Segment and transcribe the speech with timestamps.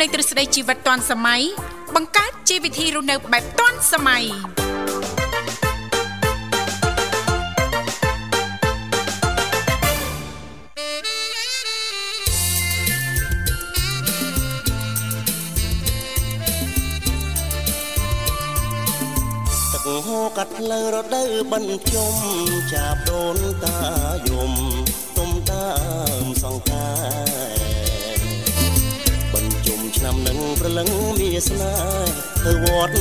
[0.00, 1.42] លែងទ្រឹស្ដីជីវិតទាន់សម័យ
[1.94, 4.24] បង្កើតជីវវិធីរស់នៅបែបទាន់សម័យ
[19.72, 22.14] ទឹកហូរកាត់ផ្លូវរដូវបញ្ជុំ
[22.72, 23.78] ចាប់ដូនតា
[24.28, 24.52] យំ
[25.16, 25.68] ទុំតា
[26.22, 27.79] មសង្ការបញ្ជុំ
[30.00, 32.12] ឆ្នាំនឹងប្រលឹងមានស្នេហ៍
[32.44, 32.96] ទៅវត្ត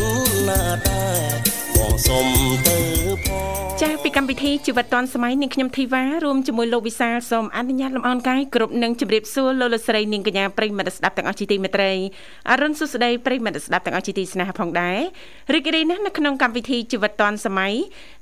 [0.48, 1.32] ណាដែរ
[1.76, 2.26] បងសុំ
[2.66, 2.78] ទៅ
[3.26, 11.92] ផងចាស់ពីកម្មវិធីជីវិតឌွန်សម័យនាងខ្ញុំធីវ៉ារួមជាមួយលោកវិសាលសូមអនុញ្ញាតលំអរកាយគ្រប់នឹងជម្រាបសួរលោកលោកស្រីនាងកញ្ញាប្រិយមិត្តស្ដាប់ទាំងអស់ជាទីមេត្រី
[12.50, 15.00] អរុនសុស្ដីប្រិយមិត្តស្ដាប់ទាំងអស់ជាទីស្នេហាផងដែរ
[15.54, 17.74] រីករាយណាស់នៅក្នុងកម្មវិធីជីវិតឌွန်សម័យ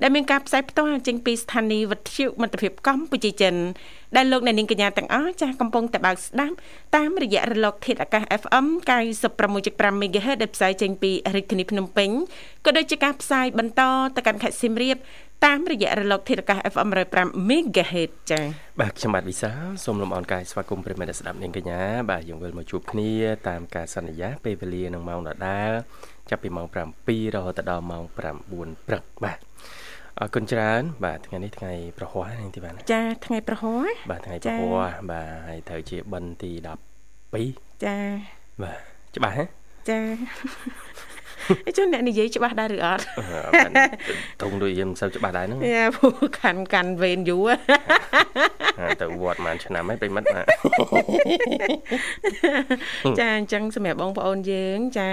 [0.01, 3.55] ដែលមានការផ្សាយផ្ទាល់ចេញពីស្ថានីយ៍វិទ្យុមិត្តភាពកម្ពុជាចិន
[4.15, 6.55] ដែលលោកអ្នកនាងកញ្ញាទាំងអស់ចាស់កំពុងតែបើកស្ដាប់
[6.95, 8.65] តាមរយៈរលកធាតុអាកាស FM
[9.35, 12.09] 96.5 MHz ដែលផ្សាយចេញពីរាជធានីភ្នំពេញ
[12.65, 13.81] ក៏ដូចជាការផ្សាយបន្ត
[14.15, 14.97] ទៅកាន់ខេត្តសៀមរាប
[15.45, 18.43] តាមរយៈរលកធាតុអាកាស FM 105 MHz ចា៎
[18.79, 19.51] បាទខ្ញុំបាទវិសា
[19.85, 23.11] សូមលំអរកាយស្វាគមន៍ប្រិមត្តស្ដាប់នាងកញ្ញាបាទយើងវិលមកជួបគ្នា
[23.49, 25.71] តាមការសន្យាពេលវេលានឹងម៉ោងដដែល
[26.29, 29.39] ចាប់ពីម៉ោង7រហូតដល់ម៉ោង9ព្រឹកបាទ
[30.21, 36.51] អរគុណច្រើនបាទថ្ងៃនេះថ្ងៃប្រហ័សនាងទីបានចាថ្ងៃប្រហ័សបាទថ្ងៃប្រហ័សបាទហើយត្រូវជាបិណ្ឌទី
[37.17, 37.97] 12ចា
[38.61, 38.79] បាទ
[39.15, 39.43] ច្បាស់ហ៎
[39.89, 43.03] ចាអញ្ចឹងអ្នកនិយាយច្បាស់ដែរឬអត់
[44.41, 46.07] ធំដូចយើងមិនសូវច្បាស់ដែរហ្នឹងយ៉ាពូ
[46.39, 47.49] ខាន់កាន់វេនយូរ
[49.01, 50.27] ទៅវត្តមួយឆ្នាំហើយប្រិមិត្ត
[53.19, 55.07] ចាអញ្ចឹងសម្រាប់បងប្អូនយើង ចា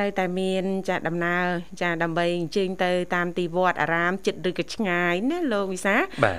[0.00, 1.44] នៅតែមានចាដំណើរ
[1.82, 5.96] ចាដើម្បីអញ្ជើញទៅតាមទីវត្តអារាមចិត្តឬក៏ឆ្ងាយណាលោកវិសា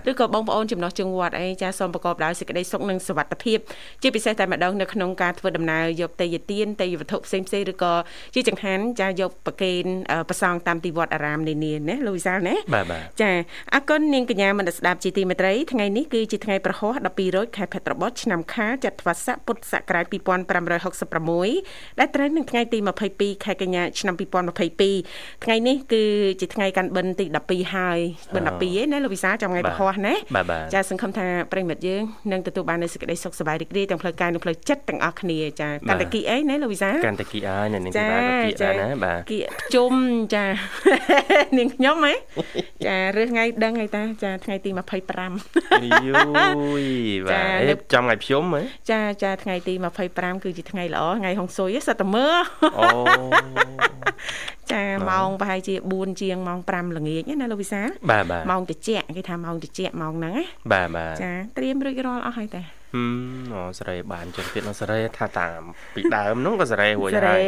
[0.10, 3.60] ឬក៏បងប្អូនចំណោះជើងវត្តអីចាសូមប្រកបដោយសេចក្តីសុខនិងសុវត្ថិភាព
[4.02, 7.94] ជាពិសេសតែម្ដងនៅក្នុងការធ្វើដំណើរយកទេយទានទេយវត្ថុផ្សេងផ្សេងឬក៏
[8.36, 9.84] ជាចង្ហាន់ចាយកប្រគេន
[10.30, 12.56] ប្រសងតាមទីវត្តអារាមនានាណាលោកវិសាលណា
[13.22, 13.32] ចា
[13.74, 22.80] អរគុណនាងកញ្ញាមនស្ដាប់ជាទីមេត្រីថ្ងៃនេះគឺជាថ្ងៃប្រហោះ12រោចខែភទ្របទឆ្នាំខាលចត្វាស័កពុទ្ធសករាជ2566ដែលត្រូវនឹងថ្ងៃទី
[23.12, 24.16] 22ខែកញ្ញាឆ្នាំ
[24.80, 26.04] 2022ថ្ងៃនេះគឺ
[26.42, 28.00] ជាថ្ងៃកាន់បិណ្ឌទី12ហើយ
[28.36, 30.14] បិណ្ឌ12ឯណាលោកវិសាចាំថ្ងៃប្រហោះណា
[30.74, 39.38] ចាសង្ឃឹមថាប្រិមិត្តយើងនឹងទទួលបាននូវសេចក្តីសុខសប្បាយរីករាយទាំងផ្លូវកាយនិងផ្លូវចិត្តទាំងអស់គ្នាចាកាន់តែគីអីណាលោកវិសាកាន់តែគីអើយនៅនឹងទីបានគីដែរណាបាទគី
[39.76, 39.94] ជុំ
[40.34, 40.46] ចា
[41.58, 42.14] នាងខ្ញុំហ៎
[42.86, 44.70] ចារើសថ្ងៃដឹងហើយតាចាថ្ងៃទី
[45.34, 46.14] 25យូ
[46.82, 46.84] យ
[47.26, 48.62] បាទអេចំថ្ងៃភ្ជុំហ៎
[48.92, 49.74] ចាចាថ្ងៃទី
[50.10, 52.36] 25គឺជាថ្ងៃល្អថ្ងៃហុងស៊ុយសិតតែមើល
[52.78, 52.88] អូ
[54.74, 57.82] ចាម៉ោងប្រហែលជា4ជាងម៉ោង5ល្ងាចណាលោកវិសា
[58.52, 65.62] ម៉ោងតិចគេថាម៉ោងតិចម៉ោងហ្នឹងណាបាទបាទចាត្រៀមរួចរាល់អស់ហើយតាហឹមអូសេរីបានចឹងទៀតនោះសេរីថាតាម
[65.96, 67.44] ពីដើមនោះក៏សេរីរួចហើយ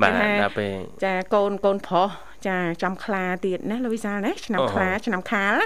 [0.00, 2.08] បាទដល់ពេលចាកូនកូនប្រុស
[2.48, 5.56] ចាចំខ្លាទៀតណាលោកវិសាលណាឆ្នាំខ្លាឆ្នាំខាល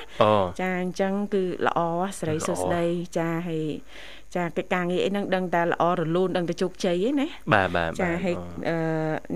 [0.60, 1.80] ចាអញ្ចឹងគឺល្អ
[2.18, 2.84] ស្រីសុស្ដី
[3.18, 3.66] ចាហើយ
[4.36, 8.34] ចាកិច្ចការងារអីហ្នឹងដឹងតែល្អរលូនដឹងតែជោគជ័យឯណាបាទបាទចាហើយ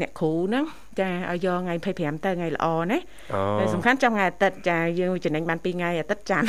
[0.01, 0.65] អ្នកគ្រូហ្នឹង
[1.01, 2.99] ចាឲ្យយកថ្ងៃ25ទៅថ្ងៃល្អណា
[3.59, 6.49] តែសំខាន់ចាំថ្ងៃអាទិត្យចាយើងចំណេញបាន2ថ្ងៃអាទិត្យច័ន្ទ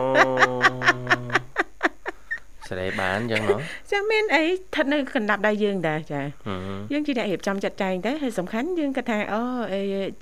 [0.00, 1.37] អូ
[2.68, 3.56] សេរីបានចឹងហ៎
[3.92, 6.20] ចាមានអីស្ថិតនៅកណ្ដាប់ដៃយើងដែរចា
[6.92, 9.40] យើងជាអ្នករៀបចំចាត់ចែងទៅហើយសំខាន់យើងគាត់ថាអូ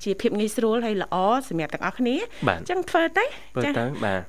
[0.03, 1.15] ជាភាពងាយស្រួលហើយល្អ
[1.49, 2.15] សម្រាប់ទាំងអស់គ្នា
[2.47, 3.25] អញ្ចឹងធ្វើទៅ
[3.65, 3.69] ចា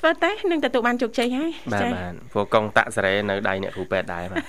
[0.00, 4.42] ធ្វើទៅនឹងទទួលបានជោគជ័យហើយបាទបាទព្រោះកងតាក់សេរីនៅដៃអ្នកគ្រូពេទ្យដែរបាទ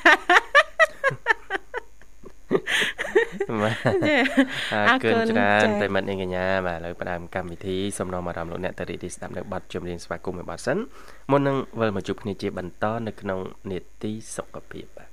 [4.89, 10.77] អរគុណច្រើនប្រិមិត្តនាងកញ្ញាបាទឥឡូវផ្ដើមកម្មវិធីសំណងអារម្មណ៍លោកអ្នកតរីទីស្ដាប់នៅប័ណ្ណចម្រៀងស្វាគមន៍មួយប័ណ្ណសិន
[11.31, 13.39] មុននឹងវិលមកជួបគ្នាជាបន្តនៅក្នុង
[13.71, 15.09] នេតិសុខភាពបាទ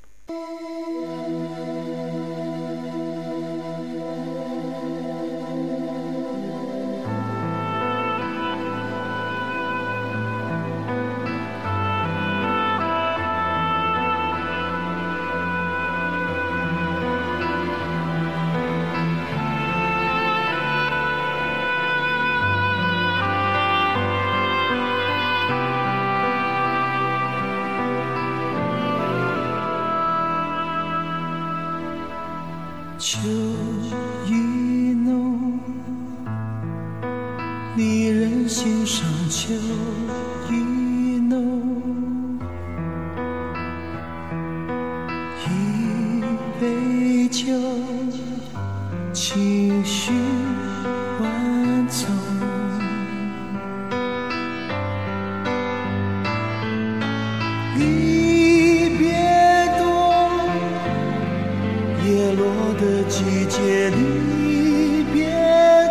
[62.49, 65.17] 我的季节离别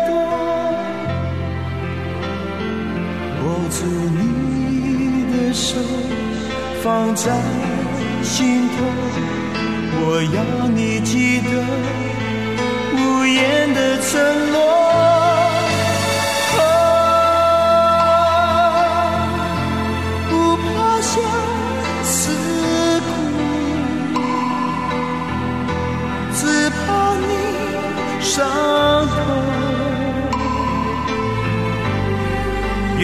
[0.06, 0.10] 多，
[3.42, 3.78] 握住
[4.16, 4.18] 你
[5.32, 5.76] 的手，
[6.82, 7.24] 放在
[8.22, 8.74] 心头。
[9.98, 10.02] 我
[10.34, 10.38] 要
[10.68, 11.50] 你记得
[12.96, 14.10] 无言的承
[14.52, 14.56] 诺。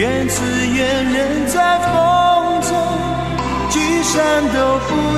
[0.03, 2.75] 愿只愿人在风中，
[3.69, 5.12] 聚散都不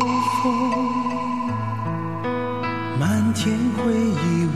[0.00, 0.06] 秋
[0.42, 0.50] 风
[2.98, 4.46] 漫天回忆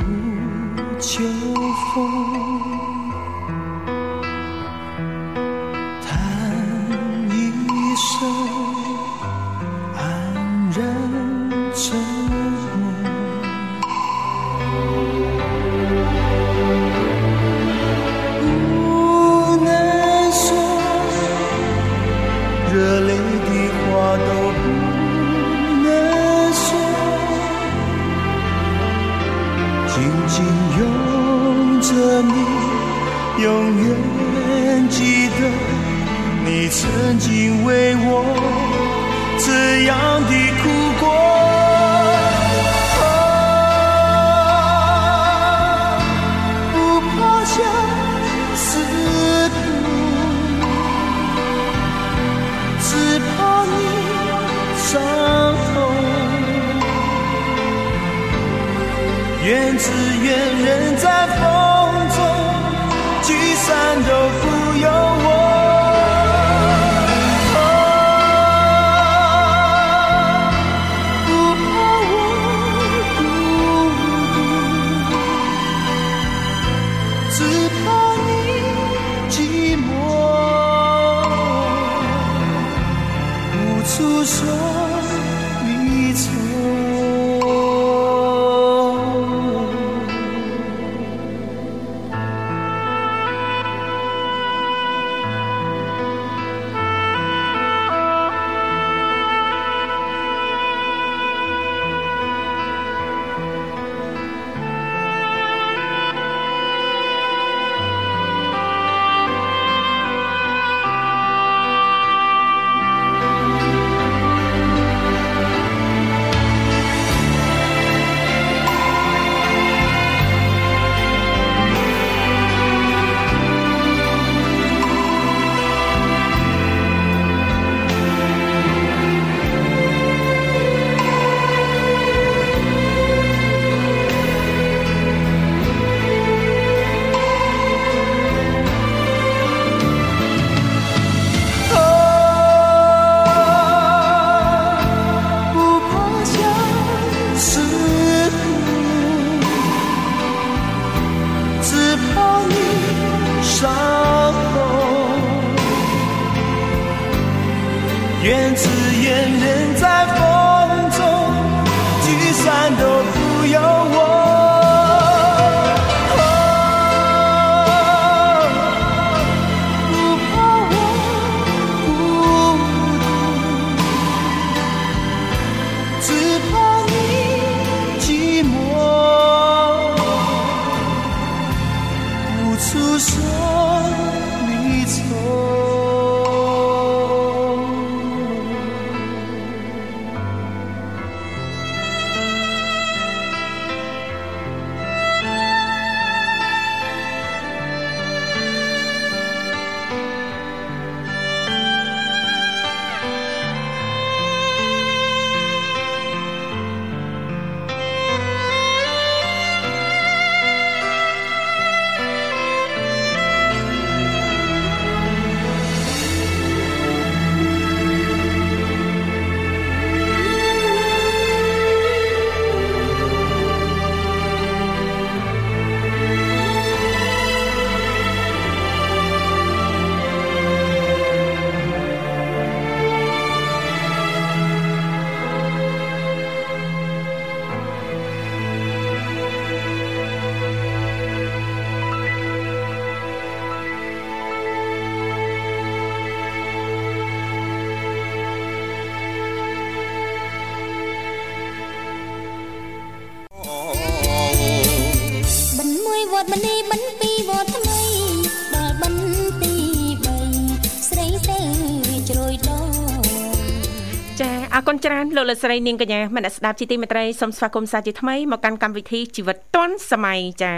[264.94, 270.54] អរគុណច្រើនលោកលោកស្រីនាងកញ្ញាមនស្ដាប់ជីទីមេត្រីសូមស្វាគមន៍សាជាថ្មីមកកាន់កម្មវិធីជីវិតឌွန်សម័យចា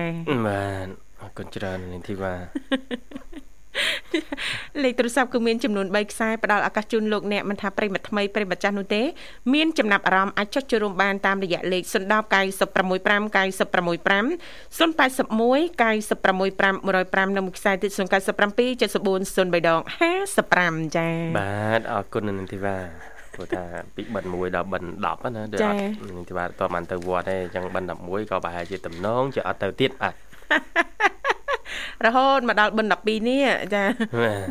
[0.46, 0.88] បាទ
[1.22, 2.34] អរគុណច្រើននាងធីវ៉ា
[4.82, 9.02] លេខទូរស័ព្ទគឺមានចំនួន3ខ្សែផ្ដល់ឱកាសជូនលោកអ្នកមិនថាប្រិមត្តថ្មីប្រិមត្តចាស់នោះទេ
[9.54, 14.26] មានចំណាប់អារម្មណ៍អាចចុចចូលរួមបានតាមរយៈលេខ010 965 965
[14.78, 15.00] 081
[15.80, 18.00] 965 105និងមួយខ្សែទៀត097 74
[19.36, 19.80] 03ដង
[20.32, 23.64] 55ចា៎បាទអរគុណនឹងធីវ៉ា ព្រោះថា
[23.94, 24.88] ពីបិណ្ឌ1ដល់បិណ្ឌ
[25.32, 25.76] 10ណាដូចអត់
[26.08, 30.14] នឹងទីបាទតើបានទៅវត្តទេអញ្ចឹងបិណ្ឌ11ក៏ប្រហែលជាតំណងជាអត់ទៅទៀតបាទ
[32.06, 33.82] រហូតមកដល់បិណ្ឌ12នេះចា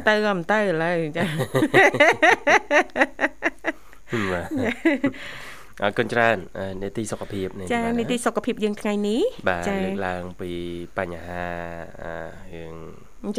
[0.07, 1.23] ទៅក៏មិនទៅឥឡូវចា
[5.83, 6.37] អរគុណច្រើន
[6.81, 9.21] នីតិសុខភាពនេះចានីតិសុខភាពយើងថ្ងៃនេះ
[9.67, 10.51] ចាលើកឡើងពី
[10.97, 11.45] បញ្ហា
[12.53, 12.75] រឿង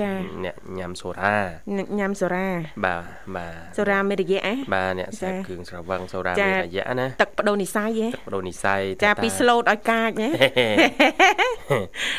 [0.01, 0.11] ចា
[0.45, 1.37] អ្នកញ៉ាំសូរ៉ា
[1.77, 2.47] អ្នកញ៉ាំសូរ៉ា
[2.85, 3.03] បាទ
[3.37, 10.31] បាទសូរ៉ាមេរយៈហ៎បាទអ្នកសេពគ្រឿងស្រវឹងសូរ៉ាមេរយៈណាទឹកបដូរនិស័យហ៎ទឹកបដូរនិស័យចាពីស្លូតឲ្យកាចណា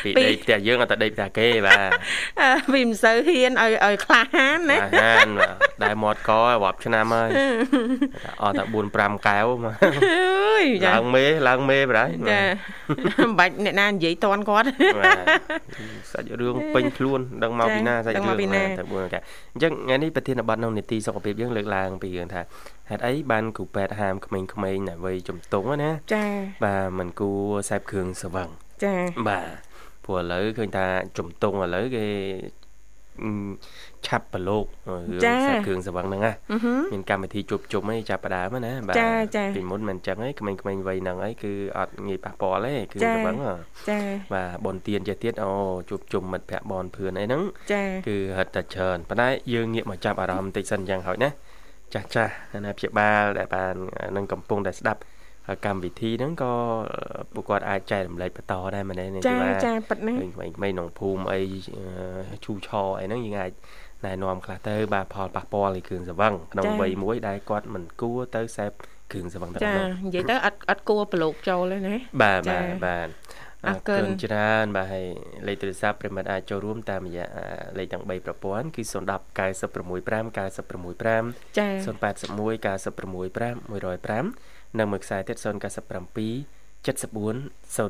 [0.04, 1.90] ពីដេកផ្ទះយើងអត់ទៅដេកផ្ទះគេបាទ
[2.72, 5.28] ពីមិនសូវហ៊ានឲ្យឲ្យក្លាហានណាក្លាហាន
[5.82, 7.28] ដែរមាត់ករាប់ឆ្នាំហើយ
[8.42, 12.40] អត់តែ4 5កែវមកអើយឡើងមេឡើងមេបរៃចា
[13.18, 14.66] មិនបាច់អ្នកណានិយាយតន់គាត់
[16.12, 18.24] សាច់រឿងពេញខ្លួនដឹងមកពីណាសាច់រឿង
[18.78, 19.20] តែមួយកា
[19.52, 22.40] អញ្ចឹងថ្ងៃនេះប្រធានបទក្នុងនីតិសុខភាពយើងលើកឡើងពីរឿងថា
[22.90, 26.24] ហេតុអីបានគ្រូពេទ្យហាមក្មេងៗនៅវ័យជំទង់ណាចា
[26.64, 28.48] បាទមិនគួរសេពគ្រឿងស្រវឹង
[28.84, 28.94] ចា
[29.28, 29.48] បាទ
[30.04, 30.86] ព្រោះឥឡូវឃើញថា
[31.18, 32.06] ជំទង់ឥឡូវគេ
[34.06, 34.64] ឆាប់ប្រឡូក
[35.24, 36.32] រឿងសាច់គ្រឿងសវឹងហ្នឹងណា
[36.92, 38.96] មានកម្មវិធីជួបជុំអីចាប់ផ្ដើមណាបាទ
[39.56, 43.36] ពីមុនមិនអញ្ចឹងឯងក្មេងៗវ័យហ្នឹងឯងគឺអត់ងាយប៉ះពាល់ទេគ្រឿងសវឹង
[43.88, 43.98] ចា
[44.32, 45.50] បាទបនទៀនចេះទៀតអូ
[45.90, 51.30] ជួបជុំមិត្តភ័ក្ដិបនភឿនអីហ្នឹងចាគឺហិតតែច្រើនប៉ុន្តែយើងងាកមកចាប់អារម្មណ៍បន្តិចសិនអញ្ចឹងហើយណា
[51.94, 52.32] ចាស់ចាស់
[52.64, 53.74] ណាព្យាបាលដែលបាន
[54.16, 55.00] នឹងកំពុងតែស្ដាប់
[55.66, 56.52] កម្មវិធីហ្នឹងក៏
[57.34, 61.40] ពួកគាត់អាចចែករំលែកបន្តដែរមែនទេចាចាប៉ិតណាក្មេងៗក្នុងភូមិអី
[62.44, 62.68] ឈូឆ
[63.00, 63.52] អីហ្នឹងយើងអាច
[64.06, 68.72] ណែនាំខ្លះទៅបាទផលប៉ះពាល់នៃគ្រឿងសង្វឹងក្នុងវ័យមួយដែលគាត់មិនគួរទៅសេព
[69.12, 69.74] គ្រឿងសង្វឹងតែចា
[70.06, 73.08] និយាយទៅអត់អត់គួរប្រឡូកចូលទេណាបាទបាទបាទ
[73.66, 75.06] អរគុណច្រើនបាទហើយ
[75.46, 77.26] លេខទូរស័ព្ទប្រិមិត្តអាចចូលរួមតាមរយៈ
[77.78, 78.94] លេខទាំង3ប្រព័ន្ធគឺ010
[79.38, 83.54] 965 965ចា081 965
[84.18, 85.44] 105និងមួយខ្សែទៀត097
[86.86, 86.86] 74
[87.76, 87.88] 00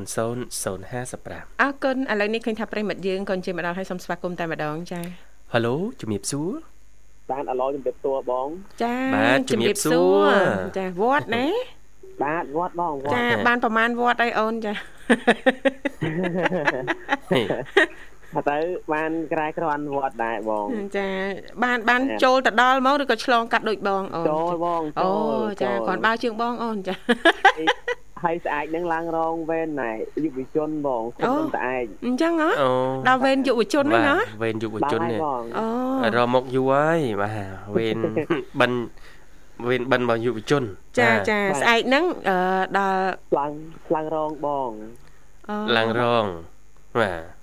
[0.94, 6.50] 055អរគុណឥឡូវនេះឃើញថាប្រិមិត្តយើងក៏ជិះមកដល់ហើយសូមស្វាគមន៍តែម្ដងចា ហៅឡូជំរាបសួរ
[7.30, 8.48] បានអឡូជំរាបសួរបង
[8.82, 8.96] ចា
[9.50, 10.30] ជំរាបសួរ
[10.78, 11.46] ចាវត្តណា
[12.22, 14.72] បាទវត្តបងចាបានប្រហែលវត្តអីអូនចា
[18.50, 18.58] ទៅ
[18.92, 20.66] បានក្រែក្រន់វត្តដែរបង
[20.96, 21.08] ចា
[21.64, 25.10] បានបានចូលទៅដល់មកឬក៏ឆ្លងកាត់ដូចបងអូនចូលបងអូ
[25.62, 26.94] ចាគាត់បើជើងបងអូនចា
[28.24, 29.92] ហើយស្អាតនឹងឡើងរងវេនណែ
[30.24, 32.50] យុវជនបងគុំតឯងអញ្ចឹងហ៎
[33.08, 35.20] ដល់វេនយុវជនហ្នឹងណាវេនយុវជននេះ
[35.58, 37.36] អូរមកយូរហើយបាទ
[37.76, 37.98] វេន
[38.60, 38.80] បិណ្ឌ
[39.68, 40.62] វេនបិណ្ឌរបស់យុវជន
[41.00, 42.04] ចាចាស្អែកហ្នឹង
[42.78, 43.00] ដល់
[43.38, 43.52] ឡើង
[43.94, 44.70] ឡើងរងបង
[45.76, 46.26] ឡើងរង
[47.00, 47.37] បាទ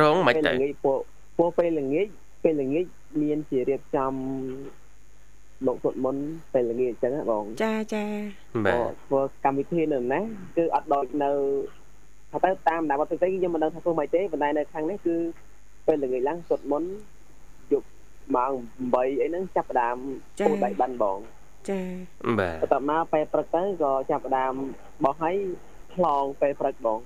[0.00, 0.52] រងមិនទៅ
[0.84, 0.98] ពួក
[1.38, 2.06] ពួកពេលល្ងាច
[2.44, 2.84] ពេលល្ងាច
[3.22, 4.12] មានជារៀបចំ
[5.66, 6.16] លោកសុតមុន
[6.52, 8.04] ពេលល្ងាចអញ្ចឹងណាបងចាចា
[8.66, 10.20] បាទធ្វើកម្មវិធីនៅណា
[10.56, 11.30] គឺអត់ដូចនៅ
[12.30, 15.16] ថាទៅតាមតាមវត្តផ្សេងខ្ញុំមិនដឹងថាធ្វើម៉េចទេប៉ុន្តែនៅខាងនេះគឺ
[15.86, 16.82] ពេលល្ងាចឡើងសុតមុន
[17.72, 17.88] យប់
[18.36, 18.52] ម៉ោង
[18.88, 19.96] 8អីហ្នឹងចាប់ផ្ដើម
[20.46, 21.18] ពូដៃបានបង
[21.70, 21.80] ចា
[22.38, 24.52] បាទបន្ទាប់មកពេលព្រឹកទៅក៏ចាប់ផ្ដើម
[25.04, 25.36] បោះឲ្យ
[25.94, 26.98] ឆ្លងពេលព្រឹកបង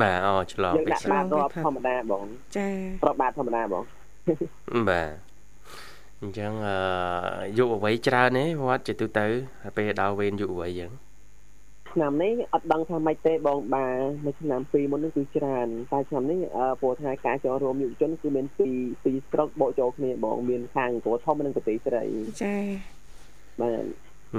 [0.00, 2.24] បាទអូឆ្លងពេលឆ្លងរាប់ធម្មតាបង
[2.56, 2.68] ចា
[3.02, 3.84] ប្របបាតធម្មតាបង
[4.90, 5.10] បាទ
[6.20, 6.76] អញ្ចឹងអឺ
[7.58, 9.26] យុវវ័យច្រើនទេវត្តជាទូទៅ
[9.76, 10.92] ពេលដល់វេនយុវវ័យអញ្ចឹង
[11.92, 13.86] ឆ្នាំនេះអត់ដឹងថាម៉េចទេបងបា
[14.26, 16.38] នៅឆ្នាំពីមុននេះគឺច្រើនតែឆ្នាំនេះ
[16.80, 22.04] ព្រោះថាការចូលរួមយុវជនគឺមានពីរពីរស្រុកបកចូលគ្នាបងមានខាងអង្គរធំនិងប្រទេសស្រី
[22.42, 22.56] ចា
[23.60, 23.84] បាទ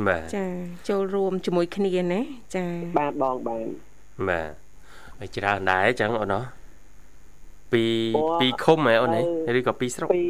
[0.08, 0.46] បាទចា
[0.90, 2.22] ចូលរួមជាមួយគ្នាណា
[2.56, 2.66] ចា
[3.00, 3.68] បាទបងបាទ
[4.30, 4.63] បាទ
[5.24, 6.44] ហើយច្រើនដែរអញ្ចឹងអូនណោះ
[7.74, 7.84] ពី
[8.42, 9.18] ពីឃុំហ៎អូន
[9.58, 10.26] ឬក៏ពីស្រុកពី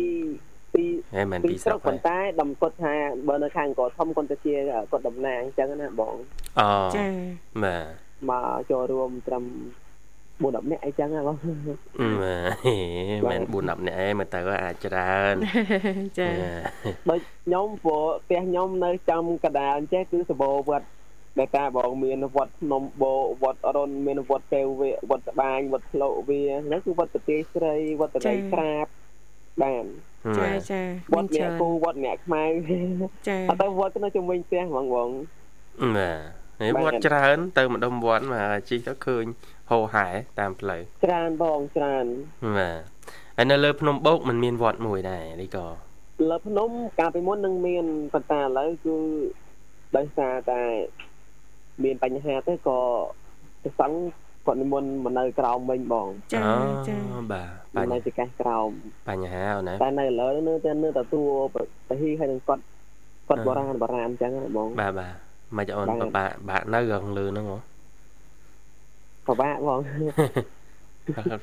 [0.73, 0.83] ពី
[1.15, 2.93] ហេមិនពីស្រុកប៉ុន្តែដំគាត់ថា
[3.27, 4.53] បើនៅខាងកោធំគាត់ទៅជា
[4.91, 6.15] គាត់តំណាងអញ្ចឹងណាបង
[6.59, 7.05] អូចា
[7.63, 7.85] បាទ
[8.29, 9.43] មកចូលរួមត្រឹម
[10.41, 11.37] 4 10នាក់អីចឹងណាបង
[13.29, 15.35] មិន4 10នាក់ឯងមើលទៅអាចច្រើន
[16.19, 16.29] ចា
[17.09, 20.87] ដូចខ្ញុំព្រោះផ្ទះខ្ញុំនៅចំកដាលអញ្ចេះគឺសបោវត្ត
[21.37, 23.13] ដែលតាបងមានវត្តភ្នំបូ
[23.43, 28.85] វត្តរុនមានវត្តកែវវាវត្តស្បាញវត្តផ្លោកវាហ្នឹងគឺវត្តប្រទេសស្រីវត្តរីក្រាប
[29.63, 29.85] បាន
[30.37, 30.81] ចាចា
[31.13, 32.43] វត្តអ្នកគូវត្តអ្នកខ្មៅ
[33.27, 35.09] ចាអត់ទៅវត្តនៅជំនាញផ្ទះហ្មងបង
[35.97, 39.25] បាទហើយបាទវត្តច្រើន ទៅម្ដុំវត្តមកជីកទៅឃើញ
[39.71, 40.07] ហោហែ
[40.39, 42.05] តាមផ្លូវច្រើនបងច្រើន
[42.57, 42.81] បាទ
[43.37, 45.67] ហើយនៅលើភ្នំបូកมันមានវត្តមួយដែរនេះក៏
[46.29, 48.95] លើភ្នំកាលពីមុននឹងមានប៉ុន្តែឥឡូវគឺ
[49.97, 50.61] ដោយសារតែ
[51.83, 52.79] មានបញ្ហាទៅក៏
[53.63, 53.97] ព្រះសង្ឃ
[54.45, 56.39] គាត់និមន្តមកនៅក្រោមវិញបងចា
[56.87, 56.97] ចា
[57.31, 58.69] បាទនៅបញ្ហាទីកាសក្រោម
[59.09, 61.21] បញ្ហាអូនណាតែនៅឥឡូវនៅតែនៅតែទួ
[61.53, 62.63] ប្រហីហើយនឹងគាត់
[63.27, 65.13] គាត់បរាណបរាណអញ្ចឹងណាបងបាទបាទ
[65.57, 67.59] មិនអូនបាទពិបាកបាក់នៅខាងលើហ្នឹងហ៎
[69.27, 69.79] ពិបាកបង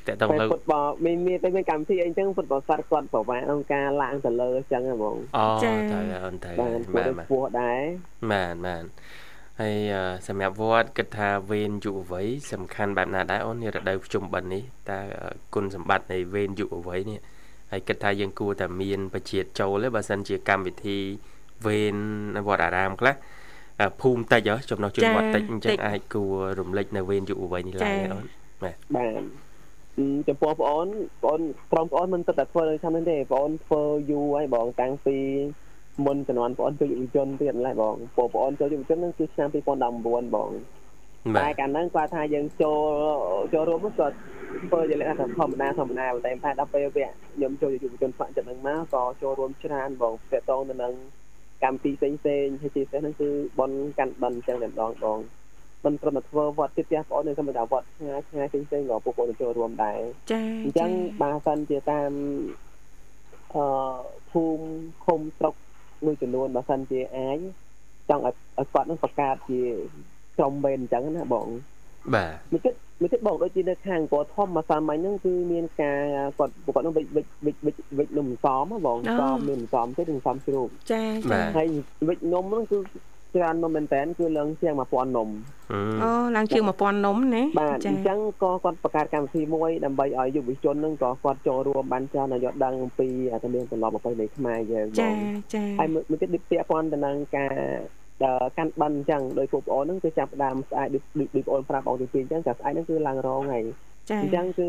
[0.07, 5.71] តែតងតែលើពុតបមានមានតែមានកម្មវិធីអីអញ្ចឹងពុតបសាត់គាត់ពិបាកក្នុងការឡើងទៅលើអញ្ចឹងណាបងអូទៅ
[6.25, 7.81] អូនទៅបានបាទគាត់បាទពោះដែរ
[8.33, 8.85] បាទបាទ
[9.61, 17.19] ហើយអឺសម្រាប់វត្តគិតថាវេនយុវវ័យសំខាន់បែបណាដែរអូននេះរដូវភ្ជុំបិណ្ឌនេះតើអឺគុណសម្បត្តិនៃវេនយុវវ័យនេះ
[17.71, 20.99] ហើយគិតថាយើងគួរតែមានបជាចូលទេបើសិនជាកម្មវិធី
[21.67, 21.97] វេន
[22.37, 23.15] នៅវត្តអារាមខ្លះ
[23.81, 28.27] អឺភូមិតិចហ៎ចំណុះជនវត្តតិចអញ្ចឹងអាចគួររំលេចនៅវេនយុវវ័យនេះឡើងទេអូន
[28.63, 29.23] បាទបាន
[29.99, 30.89] អឺចំពោះបងអូន
[31.23, 31.41] បងអូន
[31.73, 35.17] ក្រុមបងអូនមិនទឹកតែធ្វើនៅឆ្នាំនេះទេបងអូនធ្វើយូរហើយបងតាំងពី
[36.05, 40.51] មុនជំនាន់បងអូនចូលយុវជនទៀតម្ល៉េះបងពួកបងអូនចូលយុវជនហ្នឹងគឺឆ្នាំ2019បង
[41.37, 42.83] បាតែទកាលហ្នឹងគាត់ថាយើងចូល
[43.53, 44.17] ចូលរួមហ្នឹងគាត់
[44.69, 50.95] ធ្វើជាលក្ខណៈធម្មតាធម្មតាតែតែដល់ពេលវគ្គខ្ញុំចូលយុវជនស្ម័គ្រចិត្តហ្នឹងមកក៏ចូលរួមច្រើនបងតកតងទៅនឹង
[51.65, 55.19] កម្មវិធីផ្សេងផ្សេងៗហើយជាពិសេសហ្នឹងគឺបនកាន់បិណ្ឌអញ្ចឹងតែម្ដងបង
[55.85, 60.01] មិនត្រឹមតែធ្វើវត្តទៀតផ្ទះបងអូននៅធម្មតាវត្តឆ្ងាយឆ្ងាយផ្សេងផ្សេងៗក៏ពួកបងចូលរួមដែរ
[60.33, 60.91] ចាអញ្ចឹង
[61.23, 62.11] បើសិនជាតាម
[63.55, 63.65] អឺ
[64.31, 64.67] ភូមិ
[65.05, 65.55] ឃុំស្រុក
[66.05, 67.39] មួយចំនួនបើសិនជាអាច
[68.09, 69.61] ចង់ឲ្យឲ្យគាត់នឹងបង្កើតជា
[70.37, 71.49] ក្រុមវេនអញ្ចឹងណាបង
[72.15, 76.01] បាទមួយទៀតមួយទៀតបងដូចជានៅខាងគាត់ធំមកសាមញ្ញហ្នឹងគឺមានការ
[76.39, 81.67] គាត់គាត់នឹងវិចវិចវិចវិចវិចនំសំហ៎បងសំមានសំទេនំសំជ្រូកចាចាហើយ
[82.09, 82.79] វិចនំហ្នឹងគឺ
[83.35, 85.29] ច្រើននំមែនតើគឺឡើងជាង1000នំ
[85.73, 95.17] អឺអូឡើងជាង1000នំណាបាទអញ្ចឹងក៏គាត់បង្កើតកម្មវិធីមួយដើម្បីឲ្យយុវជនហ្នឹងក៏គាត់ចូលរួមបានច្រើនឲ្យយល់ដឹងអំពីអត្ថមានទម្លាប់ប្រពៃណីខ្មែរយើងបចាង
[95.55, 97.55] ចាហើយមួយទៀតដូចពាក់ព័ន្ធទៅនឹងការ
[98.25, 101.03] ដែលកាន់បិណ្ឌអញ្ចឹងដោយពួកប្អូនហ្នឹងគឺចាប់ផ្ដើមស្អាតដូច
[101.37, 103.65] ដូចបងប្អូនប្រាប់បងទីពីរអញ្ចឹងតែស្អាតហ្នឹងគឺឡើងរងហើយ
[104.11, 104.69] ចាអញ្ចឹងគឺ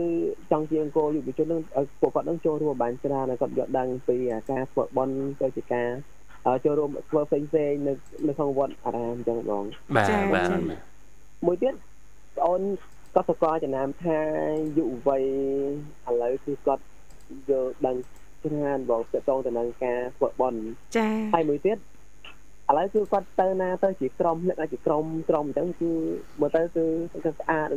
[0.52, 4.16] ចង់ជាអង្គយុវជននឹងឲ្យពួកគាត់នឹងចូលរួមបានច្រើនហើយគាត់យល់ដឹងពី
[4.50, 5.88] ការធ្វើបន់ទៅជាការ
[6.66, 7.94] ចូលរួមធ្វើផ្សេងផ្សេងនៅ
[8.28, 9.64] នៅក្នុងវត្តអារាមអញ្ចឹងបង
[9.96, 10.50] បាទបាទ
[11.48, 11.78] មួយទៀតប
[12.40, 12.62] ងអូន
[13.16, 14.20] ក៏សកលចំណាំថា
[14.78, 15.24] យុវវ័យ
[16.08, 16.84] ឥឡូវគឺគាត់
[17.50, 17.96] យល់ដឹង
[18.44, 20.60] ច្រើនបងតកតងទៅនឹងការធ្វើបន់
[20.98, 25.92] ចាហើយមួយទៀតឥឡូវគឺគាត់ទៅណាទៅជាក្រុមលក្ខណៈជាក្រុមក្រុមអញ្ចឹងគឺ
[26.40, 26.86] មើលទៅគឺ
[27.24, 27.68] គឺស្អាត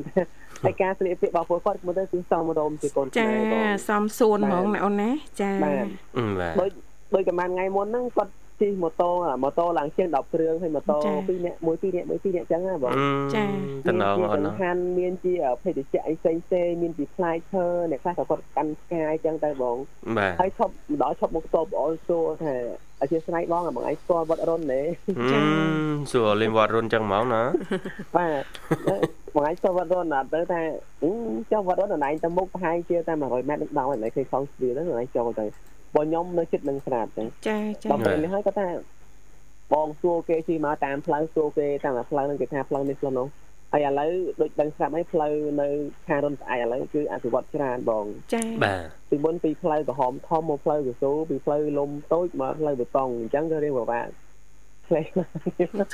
[0.65, 5.87] ហើយការស្លៀកពាក់របស់ពួកគាត់មើលទៅគឺសមរម្យជាកូនចាខ្មែរបងសំសួនហ្មងណាអូនណាចាបាទ
[6.19, 6.71] អឺបាទដូច
[7.15, 12.93] ដូចប្រហែលថ្ងៃមុនហ្នឹងគាត់ ជិះម៉ូតូអាម៉ូតូឡើងជាង10គ្រឿងហើយម៉ូតូពីរនាក់មួយពីរនាក់មួយពីរនាក់អញ្ចឹងណាបង
[13.89, 19.77] តំណងអូនមានណាជាខានមានជាភេទជ្ជៈអីផ្សេងផ្សេងមានជាផ្លែឈើអ្នកខ្លះក៏គាត់កាន់ស្កាយអញ្ចឹងទៅបង
[20.19, 22.55] បាទហើយឈប់ម្ដងឈប់មកតបអូនសួរថា
[23.01, 24.83] អធិស្ឋានបងបងឯងស្គាល់វត្តរុនទេ
[25.19, 25.41] អឺ
[26.13, 27.43] សួរលេងវត្តរុនចឹងហ្មងណា
[28.17, 28.43] បាទ
[29.35, 30.63] បងឯងស្គាល់វត្តរុនអត់ទៅថា
[31.03, 31.11] អឺ
[31.53, 35.47] ចុះវត្តរុនណៃទៅមុខប្រហែលជាតែ100ម៉ែត្រដល់ហើយឃើញខំស្វាទៅណៃចូលទៅ
[35.97, 38.69] បងខ្ញុំនៅចិត្តនឹងស្រាប់ចឹងចាចាដល់ពេលនេះហើយគាត់ថា
[39.73, 43.29] បងសួរគេជិះមកតាមផ្លូវសួរគេតាមផ្លូវហ្នឹងគេថាផ្លូវនេះផ្លូវនោះ
[43.73, 45.69] ហើយឥឡូវដូចដឹងស្រាប់ហើយផ្លូវនៅ
[46.09, 48.05] ខាងរុនស្អែកឥឡូវគឺអភិវឌ្ឍច្រើនបង
[48.35, 54.07] ចាបាទពីមុនពីផ្លូវក្រហមធំមកផ្លូវកស៊ូពីផ្លូវលំតូចមកផ្លូវបេតុងអញ្ចឹងក៏រៀងពិបាក
[54.87, 55.07] ផ្លេស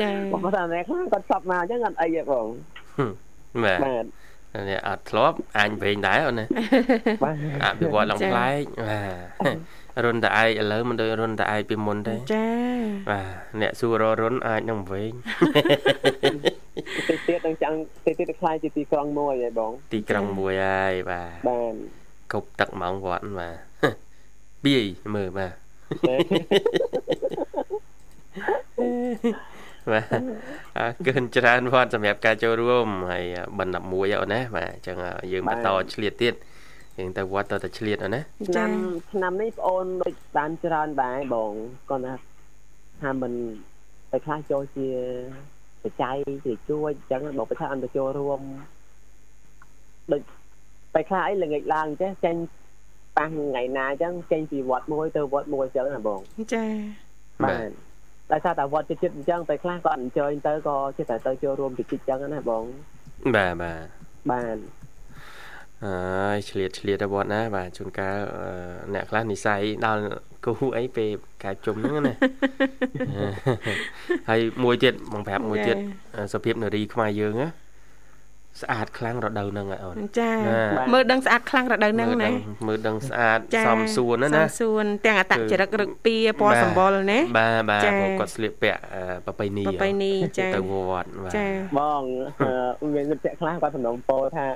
[0.00, 2.46] ចាបងថាអ្នកខ្លះគាត់ស្បមកអញ្ចឹងអត់អីទេបង
[3.64, 4.04] បាទបាទ
[4.68, 6.46] នេះអត់ធ្លាប់អញវិញដែរអូនណា
[7.24, 7.34] បាទ
[7.64, 9.00] អភិវឌ្ឍឡើងប្លែកបា
[9.52, 9.56] ទ
[10.04, 12.46] រុនតឯកឥឡូវមិនដូចរុនតឯកពីមុនទេចា
[13.10, 13.26] បាទ
[13.60, 15.12] អ្នកសួរររុនអាចនឹងវិញ
[17.08, 17.76] តិចទៀតនឹងចង់
[18.06, 21.74] តិចទៀតខ្លាយជាទីក្រុងមួយហើយបង ទីក្រុងមួយហើយបាទបាទ
[22.32, 23.56] គប់ទឹកម៉ោងវត្តបាទ
[24.64, 25.54] បៀយមើលបាទ
[29.92, 30.04] បាទ
[30.78, 33.24] អរគុណច្រើនវត្តសម្រាប់ការចូលរួមហើយ
[33.58, 34.96] បណ្ឌ11អូនណាបាទអញ្ចឹង
[35.32, 36.34] យើងបន្តឆ្លៀតទៀត
[37.00, 38.70] យើងទៅវត្តទៅតែឆ្លៀតអូនណាឆ្នាំ
[39.12, 41.52] ឆ្នាំនេះបងអូនដូចបានច្រើនដែរបង
[41.90, 42.14] គាត់ថា
[43.02, 43.32] ថាមិន
[44.12, 44.88] ទៅខ្លះចូលជា
[45.82, 48.40] បច្ច័យជាជួយអញ្ចឹងបងបើថាអន្តចូលរួម
[50.12, 50.20] ដូច
[50.94, 52.36] ទៅខ្លះអីល្ងាចឡើងអញ្ចឹងចេញ
[53.16, 56.20] ប៉ះថ្ងៃណាអញ្ចឹងចេញពីវត្តមួយទៅវត្តមួយអញ្ចឹងណាបង
[56.54, 56.64] ចា
[57.44, 57.70] បាទ
[58.32, 62.64] ដោយសារតែវត្តចិត្តចិត្តអញ្ចឹងទៅខ្លះគាត់អញ្ជើញទៅក៏ចេះតែទៅចូលរួមចិត្តចិត្តអញ្ចឹងណាបង
[63.36, 63.86] បាទបាទ
[64.30, 64.56] បាន
[65.84, 68.16] អើយឆ្លៀតឆ្លៀតទៅវត្តណាបាទជួនកាល
[68.94, 70.02] អ្នកខ្លះនិស័យដល់
[70.44, 71.10] គូអីពេល
[71.42, 72.14] កាយជុំហ្នឹងណា
[74.28, 75.76] ហើយមួយទៀតបងប្រាប់មួយទៀត
[76.32, 77.48] សុភាពនារីខ្មែរយើងណា
[78.62, 80.30] ស្អាតខ្លាំងរដូវហ្នឹងអូនចា
[80.92, 82.30] មើលដឹងស្អាតខ្លាំងរដូវហ្នឹងណា
[82.68, 88.80] មើលដឹងស្អាតសមសួនណាណាសមសួនទាំងអតចរិតរឹកពីពណ៌សម្បុរណាបាទបាទព្រោះគាត់ស្លៀកពាក់
[89.26, 91.46] ប្រពៃណីប្រពៃណីចាទៅវត្តបាទចា
[91.78, 92.02] បង
[92.94, 94.46] មានមិត្តភក្តិខ្លះគាត់សំណុំពោថា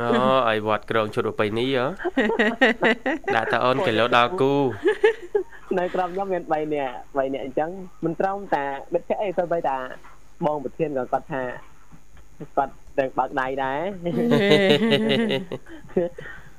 [0.00, 0.06] អូ
[0.48, 1.84] ឲ្យវត្តក្រងឈុតប្រពៃណីហ៎
[3.36, 4.54] ដាក់តើអូនគីឡូដល់គូ
[5.78, 7.70] នៅក្រុមខ្ញុំមាន3នាក់3នាក់អញ្ចឹង
[8.04, 9.76] មិនត្រឹមតែមិត្តភក្តិអីទៅបីតា
[10.46, 11.42] បងប្រធានក៏គាត់ថា
[12.56, 13.80] គាត់ទាំងបើកដៃដែរ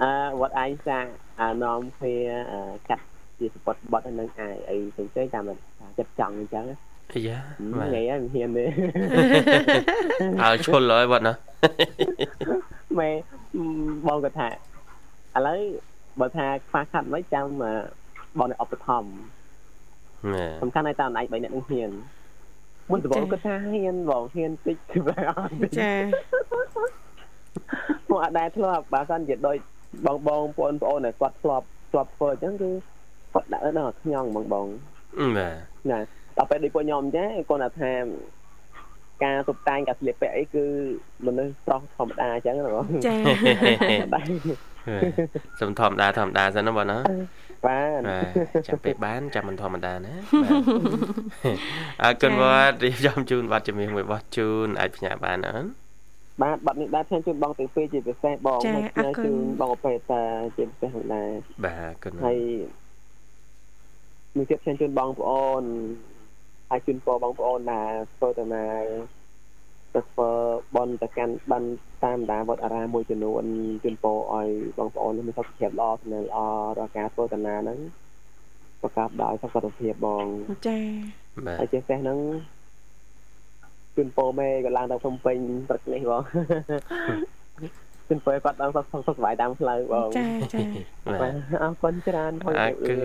[0.01, 0.99] អឺវត្តឯងសា
[1.39, 2.15] អានាំគ្នា
[2.89, 3.03] កាត់
[3.39, 5.43] ជាសពតបត់នឹងអាយអីផ្សេងផ្សេងតាម
[5.97, 6.65] ចិត្តចង់អញ្ចឹង
[7.13, 7.37] អាយ៉ា
[7.73, 8.65] ថ្ងៃហ្នឹងមិនហ៊ានទេ
[10.41, 11.33] ឲ្យឈុលហើយវត្តណា
[12.99, 13.09] ម៉ែ
[14.07, 14.47] បងគាត់ថា
[15.35, 15.59] ឥឡូវ
[16.19, 17.45] បើថាខ្វះខាត់មិនចាំ
[18.39, 19.13] បងនៅឧបត្ថម្ភ
[20.61, 21.91] សំខាន់ឲ្យតាមឯង3នាក់នឹងហ៊ាន
[22.89, 25.93] មុនដំបូងគាត់ថាហ៊ានបងហ៊ានតិចគឺបែរអត់ចា
[28.09, 29.57] មកអត់ដែរធ្លាប់បើសិនជាដូច
[30.05, 32.69] បងបងបងប្អូនដែលគាត់ធ្លាប់ធ្លាប់ធ្វើអញ្ចឹងគឺ
[33.33, 34.67] គាត់ដាក់ដល់ខ្ញងបងបង
[35.37, 35.99] បាទណា
[36.37, 37.91] ដល់ពេលដូចពួកខ្ញុំអញ្ចឹងគាត់ថា
[39.23, 40.65] ការតុបតែងការស្លៀកពាក់អីគឺ
[41.25, 43.15] មនុស្សប្រុសធម្មតាអញ្ចឹងណាបងចា
[45.61, 46.97] សំធម្មតាធម្មតាសិនណាបងណា
[47.67, 51.55] បានបាទចាំពេលបានចាំមិនធម្មតាណាបាទ
[52.03, 55.69] អរគុណវត្តរៀបចំជូនប័ណ្ណជំនាញមួយបោះជូនអាចផ្ញើបានអត់
[56.41, 60.21] បាទបាត់នេះដែរផ្សាយជូនបងទាំងពីរជាពិសេសបងហើយផ្សាយជូនបងអពេតា
[60.55, 61.29] ជាពិសេសហ្នឹងដែរ
[61.65, 62.39] បាទអរគុណហើយ
[64.35, 65.63] មួយទៀតផ្សាយជូនបងប្អូន
[66.69, 68.83] ហើយជូនពរបងប្អូនដែលធ្វើដំណើរ
[69.95, 70.29] ទៅធ្វើ
[70.75, 71.63] បន់ទៅកាន់បាន
[72.03, 73.43] តាមដាវត្តអារាមមួយចំនួន
[73.83, 76.37] ជូនពរឲ្យបងប្អូនមានសុខភាពល្អស្នេហ៍ល្អ
[76.77, 77.79] រាល់ការធ្វើដំណើរហ្នឹង
[78.81, 80.25] ប្រកបដោយសុខភាពបង
[80.67, 80.79] ចា
[81.45, 82.19] បាទហើយជាពិសេសហ្នឹង
[83.95, 85.37] ជូនពរមេក៏ឡើងទៅភ្នំពេញ
[85.69, 86.23] ព្រឹកនេះបង
[88.07, 90.63] ជូនពរគាត់ដល់សុខសុខសុខស្បាយតាមផ្លូវបងចាចា
[91.21, 92.97] បាទអរគុណច្រើនផងអរគុណ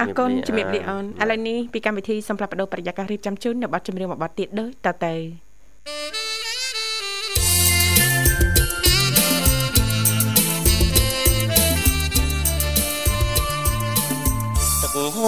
[0.00, 5.16] អរគុណជំរាបលាអូនឥឡូវនេះពីកម្មវិធីសំផ្លាប់បដោប្រយាកររៀបចំជូននៅប័ណ្ណចម្រៀងមួយប័ណ្ណទៀតដូចតទៅទឹក
[5.86, 5.92] ហូ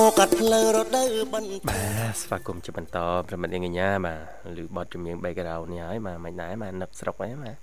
[0.07, 7.57] រកាត់ផ្លូវរដូវបិណ្ឌបាទស្វាគមន៍ជាបន្តប្រិមិត្តនាងកញ្ញាបាទឬបទចម្រៀង background នេះហើយបាទមិនដែរបាទនឹកស្រុកហ្នឹងបាទ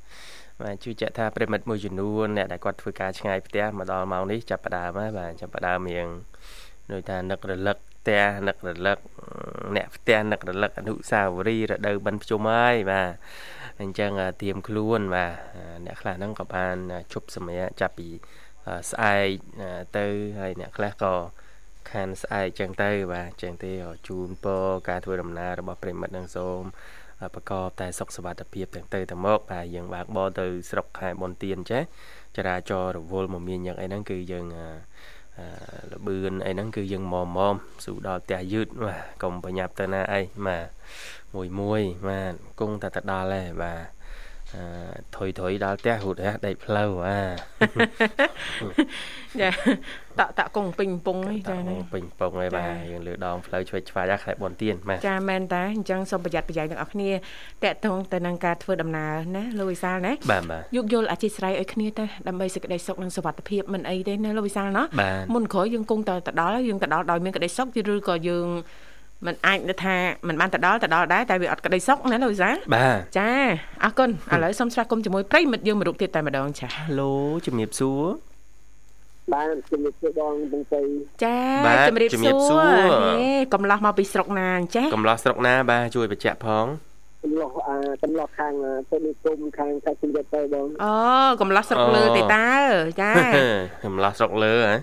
[0.61, 6.07] បាទជឿជាក់ថាប្រិមិត្តមួយចំនួនអ្នកដែលគាត់ធ្វើការឆ្ងាយផ្ទះមកដល់ម៉ោងនេះចាប់ផ្ដើមហើយបាទចាប់ផ្ដើមរៀង
[6.91, 8.97] ដូចថានឹករលឹក ផ្ទះនឹករលឹក
[9.75, 13.09] អ្នកផ្ទះនឹករលឹកអនុស្សាវរីយ៍រដូវបិណ្ឌភ្ជុំហើយបាទ
[13.81, 14.11] អញ្ចឹង
[14.41, 15.33] ត្រៀមខ្លួនបាទ
[15.85, 16.75] អ្នកខ្លះហ្នឹងក៏បាន
[17.13, 18.09] ជប់សម្រាប់ចាប់ពី
[18.91, 19.27] ស្អែក
[19.97, 20.05] ទៅ
[20.39, 21.13] ហើយអ្នកខ្លះក៏
[21.91, 23.71] ខានស្អែកចឹងទៅ បាទចឹងទេ
[24.07, 26.61] ជូនពរការធ្វើដំណើររបស់ប្រិមិត្តនឹងសូម
[27.35, 31.83] ប្រកបតែសុខសុវត្ថិភាពទាំងទៅទៅមកបាទយើងបើកបរទៅស្រុកខែបនទៀនចេះ
[32.37, 34.45] ចរាចររវល់មមាញយ៉ាងអីហ្នឹងគឺយើង
[35.91, 40.67] លបឿនអីហ្នឹងគឺយើងមមមស៊ូដល់ផ្ទះយឺតបាទកុំប្រញាប់ទៅណាអីបាទ
[41.35, 44.02] មួយមួយបាទគង់តែទៅដល់ហើយបាទអឺ
[45.15, 47.19] ថុយថុយដល់ផ្ទះហូតរះដេកផ្លូវអា
[49.41, 49.49] ចា
[50.19, 57.17] តក់តក់កងពេញពងហ្នឹងចាណាពេញពងហើយបាទយើងលើដងផ្លូវឆ្វេងឆ្វាយខែបនទៀនបាទចាមែនតាអញ្ចឹងសូមប្រយ័ត្នប្រយែងទាំងអស់គ្នាត
[57.63, 68.47] កតងទៅនឹងការធ្វើដំណើរណាលោកវិសាលណាបាទបាទយោគយល់អធិស្ឋានឲ្យគ្នាទៅដើម្បីសេចក្តីសុខនិងសុវត្ថិភាពមិនអីទេណាលោកវិសាលណាបាទមុនក្រោយយើងគង់តែទៅដល់យើងទៅដល់ដោយមានក្តីសុខឬក៏យើង
[69.26, 69.96] มันអាចទៅថា
[70.28, 73.30] มันបានទៅដល់ទៅដល់ដែរតែវាអត់ក្តីសុខណាលោកវិសាល បាទ ចា
[73.84, 77.12] អរគុណឥឡូវសូមស្វាគមន៍ជាមួយប្រិមិត្តយើងមួយរូបទៀតតែម្ដងចា ហេឡូ
[77.46, 78.04] ជំរាបសួរ
[79.34, 80.86] បានជំរាបសួរបងទាំងពីរ
[81.24, 86.66] ចា បាទ ជំរាប ជំរាប សួ សួ រ រ ហេកំឡោះមកពីស្រុកណាអញ្ចេះ កំឡោះស្រុកណាបាទជួយបញ្ជាក់ផង
[87.24, 88.52] ចំលោះអាចំលោះខាង
[88.90, 90.92] ទៅនេះគុំខាងខាងជំរាបទៅបង អូ
[91.40, 92.50] កំឡោះស្រុកលើទេតើ
[93.00, 93.12] ចា
[93.84, 94.74] កំឡោះស្រុកលើហ៎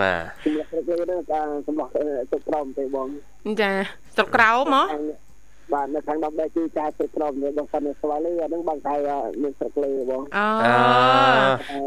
[0.00, 1.88] បាទ ជំរាបទៅហ្នឹងអាចំលោះ
[2.32, 3.08] ទឹកក្រមទៅបង
[3.61, 3.71] ចា
[4.15, 4.83] ស្រុកក្រោមហ៎
[5.73, 8.95] បាទនៅខាង10ដែរគឺចាទឹកក្រមនេះបងសិនស្វាយលើអាហ្នឹងបងថា
[9.43, 10.47] មានស្រុកលើបងអូ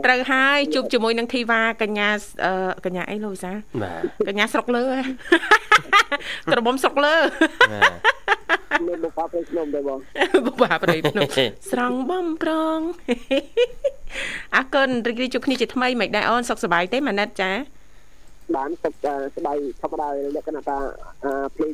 [0.05, 2.09] ត្រូវហើយជួបជាមួយនឹងធីវ៉ាកញ្ញា
[2.45, 2.53] អឺ
[2.85, 3.93] កញ្ញាអីលោកវិសាលបា
[4.25, 5.03] ទកញ្ញាស្រុកលើហ៎
[6.53, 7.17] ក្រមុំស្រុកលើ
[7.73, 9.99] បាទមានបុកព្រៃភ្នំដែរបង
[10.47, 11.23] បុបាប្រៃភ្នំ
[11.71, 12.81] ស្រង់បំប្រង
[14.57, 17.53] អរគុណរីករាយជួបគ្នាជាថ្មីមិនដែរអូនសុខសប្បាយទេម៉ាណិតចា
[18.57, 18.95] បានទឹក
[19.37, 20.77] ស្បៃធម្មតាលក្ខណៈថា
[21.57, 21.73] ភ្លៀង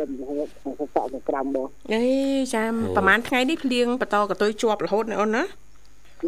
[0.00, 0.48] លឹមរហូត
[0.94, 2.02] សក់សក្រាំបងអេ
[2.54, 5.44] ចាំប្រហែលថ្ងៃនេះភ្លៀងបន្តកតុយជាប់រហូតណាអូនណា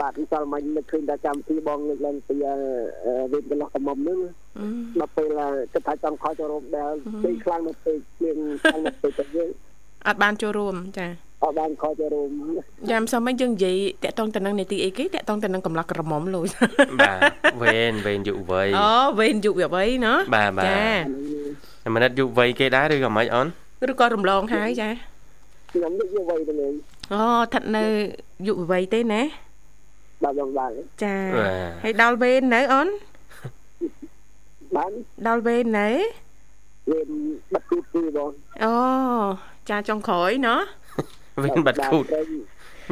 [0.01, 2.35] បាទអញ្ចឹងមិននឹកឃើញថាកម្មវិធីបងលើកឡើងពី
[3.33, 4.19] វិញកន្លោះកំមុំហ្នឹង
[5.01, 5.29] ដល់ពេល
[5.73, 9.51] គិតថាចង់ខោចូលរួមដែលពេកខ្លាំងនៅពេកភ្លៀងខ្លាំងនៅពេកទៅយើង
[10.07, 11.07] អត់បានចូលរួមចា
[11.43, 12.31] អត់បានខោចូលរួម
[12.91, 16.49] ចាំសុំឲ្យយើងនិយាយតាក់ទងទៅនឹងនីតិអីគេតាក់ទងទៅនឹងកំឡោះក្រមុំលូច
[17.01, 17.21] បាទ
[17.63, 23.47] វេនវេនយុវ័យអូវេនយុវវ័យណាបាទបាទចាមនិតយុវ័យគេដែរឬក៏មិនអូន
[23.91, 24.91] ឬក៏រំលងហើយចា
[25.73, 26.73] ខ្ញុំនិយាយໄວទៅលេង
[27.13, 27.85] អូស្ថិតនៅ
[28.47, 29.23] យុវវ័យទេណា
[30.23, 30.71] បាទបងបាទ
[31.03, 31.15] ចា
[31.85, 32.89] ហើយដល់វេននៅអូន
[34.77, 34.91] បាន
[35.27, 35.89] ដល់វេននៅ
[36.91, 37.01] វា
[37.53, 38.31] បិទគូទីបង
[38.65, 38.75] អូ
[39.71, 40.61] ចាចុងក្រោយណោះ
[41.45, 42.05] វេនបាត់គូត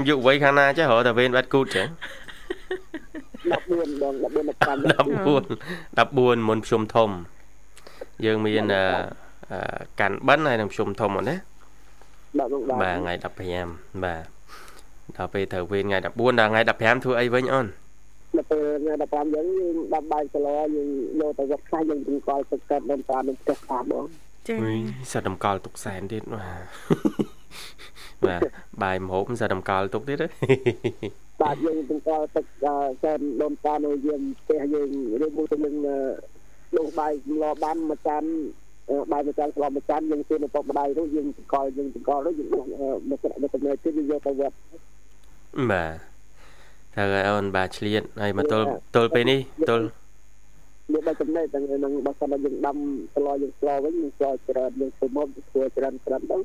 [0.09, 1.89] យុវ័យខាងណាចេះរកតែវេនបាត់គូតចឹង
[3.47, 4.17] 14បង14
[6.37, 7.11] 14 14មុនភ្ជុំធំ
[8.25, 8.81] យើងមានអឺ
[10.01, 11.37] កាន់បិណ្ឌហើយនឹងភ្ជុំធំអត់ណា
[12.39, 13.13] បាទបងបាទបាទថ្ងៃ
[13.63, 14.23] 15បាទ
[15.17, 16.07] ដល់ពេលត្រូវវេនថ្ងៃ14
[16.41, 17.67] ដល់ថ្ងៃ15ធ្វើអីវិញអូន
[18.37, 20.89] ដល់ពេលថ្ងៃ15យើងយើងដាំបាយសឡយើង
[21.21, 24.05] យកទៅវត្តខ្លះយើងបង្កល់ទឹកកើតដល់តាមនឹងផ្ទះតាមបង
[24.49, 24.55] ចា
[25.13, 26.61] សិតតម្កល់ទុកសែនទៀតបាទ
[28.25, 28.41] បាទ
[28.83, 30.19] បាយមហូបសិតតម្កល់ទុកទៀត
[31.43, 32.47] បាទយើងបង្កល់ទឹក
[33.03, 34.89] សែនដូនតានៅយើងផ្ទះយើង
[35.25, 35.75] ឬមួយទៅនឹង
[36.77, 38.25] លោកបាយលបានមួយចាន
[39.13, 44.57] បាយមួយចានស្លមួយចានយើងជូនឪពុកម្ដាយនោះយើងបង្កល់យើងបង្កល់នោះយើងមកមកចំណេះទៀតយើងយកទៅវត្ត
[45.71, 45.97] បាទ
[46.95, 49.39] ត្រូវហើយអូនបាទឆ្លៀតហើយមកទល់ទល់ពេលនេះ
[49.71, 49.85] ទល់
[50.93, 52.77] យើងបើចំណេះទាំងនឹងបើសិនតែយើងដាំ
[53.15, 56.39] ស្លយើងស្លវិញយើងស្លច្រើនយើងធ្វើមកធ្វើច្រើនច្រើនទៅ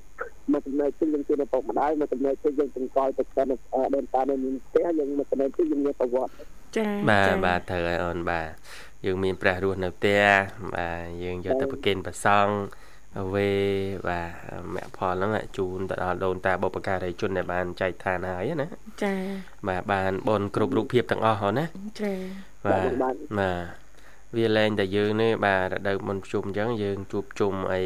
[0.51, 3.49] មកចំណេះទៀតយើងជូនឪពុកម្ដាយមកចំណេះទៀតយើងបង្កល់ទៅកាន់
[3.95, 6.31] ដូនតានៅមានផ្ទះយើងមកចំណេះទៀតយើងយកទៅវត្ត
[6.77, 8.49] ចាបាទបាទត្រូវហើយអូនបាទ
[9.05, 10.23] យើងមានព្រះរស់នៅផ្ទះ
[10.75, 12.53] បាទយើងយកទៅប្រគេនប្រសង់
[13.33, 13.49] វេ
[14.07, 14.31] បាទ
[14.73, 18.67] មគ្គផលហ្នឹងជូនទៅដល់ដូនតាបុព្វការីជនដែលបានចែកឋានហើយណា
[19.03, 19.13] ចា
[19.67, 21.65] បាទបានបនគ្រប់រូបភាពទាំងអស់ហ៎ណា
[22.01, 22.11] ចា
[22.65, 23.15] បាទបាទ
[24.35, 27.83] វាលែងតែយើងនេះបាទរដូវមុនជុំអញ្ចឹងយើងជួបជុំអី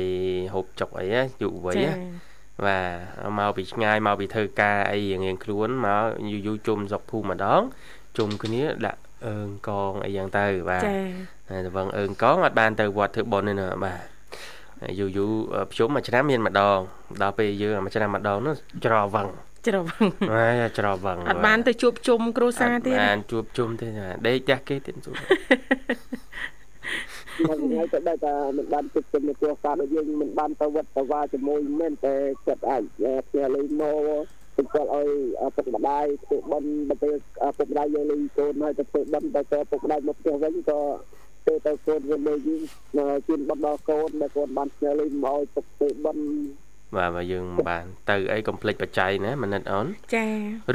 [0.54, 1.94] ហូបចុកអីណាយុវ័យណា
[2.66, 2.80] បា
[3.26, 7.62] ទមកពីឆ្ងាយមកពីធ្វើការអីរៀងៗខ្លួនមកយូរយូរជុំសុកភូមិម្ដង
[8.18, 10.94] ជុំគ្នាដាក់អើងកងអីយ៉ាងទៅបាទចា
[11.50, 14.00] ហើយតវងអើងកងអត់បានទៅវត្តធ្វើបុណ្យទេណាបាទ
[15.00, 15.32] យូរយូរ
[15.72, 16.78] ភ្ជុំមួយឆ្នាំមានម្ដង
[17.22, 18.56] ដល់ពេលយើងមួយឆ្នាំម្ដងនោះ
[18.86, 19.28] ច្រវឹង
[19.67, 23.88] ច្រវឹងហើយច្រវឹងអត់បានទៅជួបជុំគ្រួសារទៀតបានជួបជុំទេ
[24.28, 25.15] ដេកផ្ទះគេទៀតសួរ
[27.49, 32.15] មកថ្ងៃទៅដល់តែមិនបានទឹកជំនឿគ្រួសារដូចយើងមិនបានទៅវត្តទៅវាជាមួយមែនតែ
[32.47, 32.84] ចិត្តអាច
[33.28, 33.97] ផ្ញើលេងមក
[34.58, 35.10] បង្កល់ឲ្យ
[35.56, 37.15] ពុកម្ដាយធ្វើបន់ទៅពេល
[37.58, 40.82] ពុកម្ដាយយើងលេងកូនហើយទៅធ្វើបន់ទៅទៅពុកម្ដាយមកផ្ទះវិញក៏
[41.47, 42.39] ទៅទៅកូនវិញលេង
[43.28, 46.23] ជូនបន់ដល់កូនដែលកូនបានផ្ញើលេងមកឲ្យទៅធ្វើបន់
[46.95, 50.26] បាទបើយើងបាន ទៅអីកុំភ្លេចបច្ច័យណាមនិតអូនចា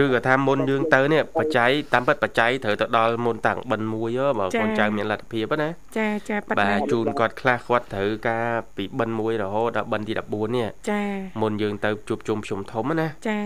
[0.03, 5.68] ឬក៏ថាមុនយើងទៅនេះបច្ច័យតាមពិតបច្ច័យត្រូវទៅដល់មុនតាំងបិណ្ឌមួយបើកូនចៅមានលទ្ធភាពណា
[5.99, 11.03] ចាចាប៉ាត់បាទជូនគាត់ខ្លះគាត់ត្រូវការពីបិណ្ឌមួយរហូតដល់បិណ្ឌទី14នេះចា
[11.42, 13.38] មុនយើងទៅជួបជុំជុំធំណាចា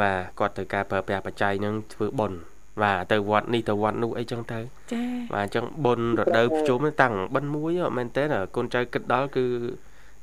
[0.00, 2.38] បាទគាត់ត្រូវការប្រើប្រាស់បច្ច័យនឹងធ្វើបុណ្យ
[2.82, 4.58] បាទទៅវត្តនេះទៅវត្តនោះអីចឹងទៅ
[4.92, 5.02] ចា
[5.34, 8.24] បាទអញ្ចឹងបុណ្យរដូវភ្ជុំតាំងបិណ្ឌមួយមែនតើ
[8.56, 9.46] កូនចៅគិតដល់គឺ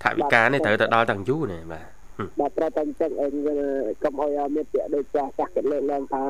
[0.04, 1.86] ថវិកានេះត្រូវទៅដល់តាំងយូរណាបាទ
[2.40, 3.28] បាទត្រូវតែអញ្ចឹងអី
[4.04, 6.24] កុំឲ្យមានពាក្យដូចចាស់ចាស់គេលើកឡើងថា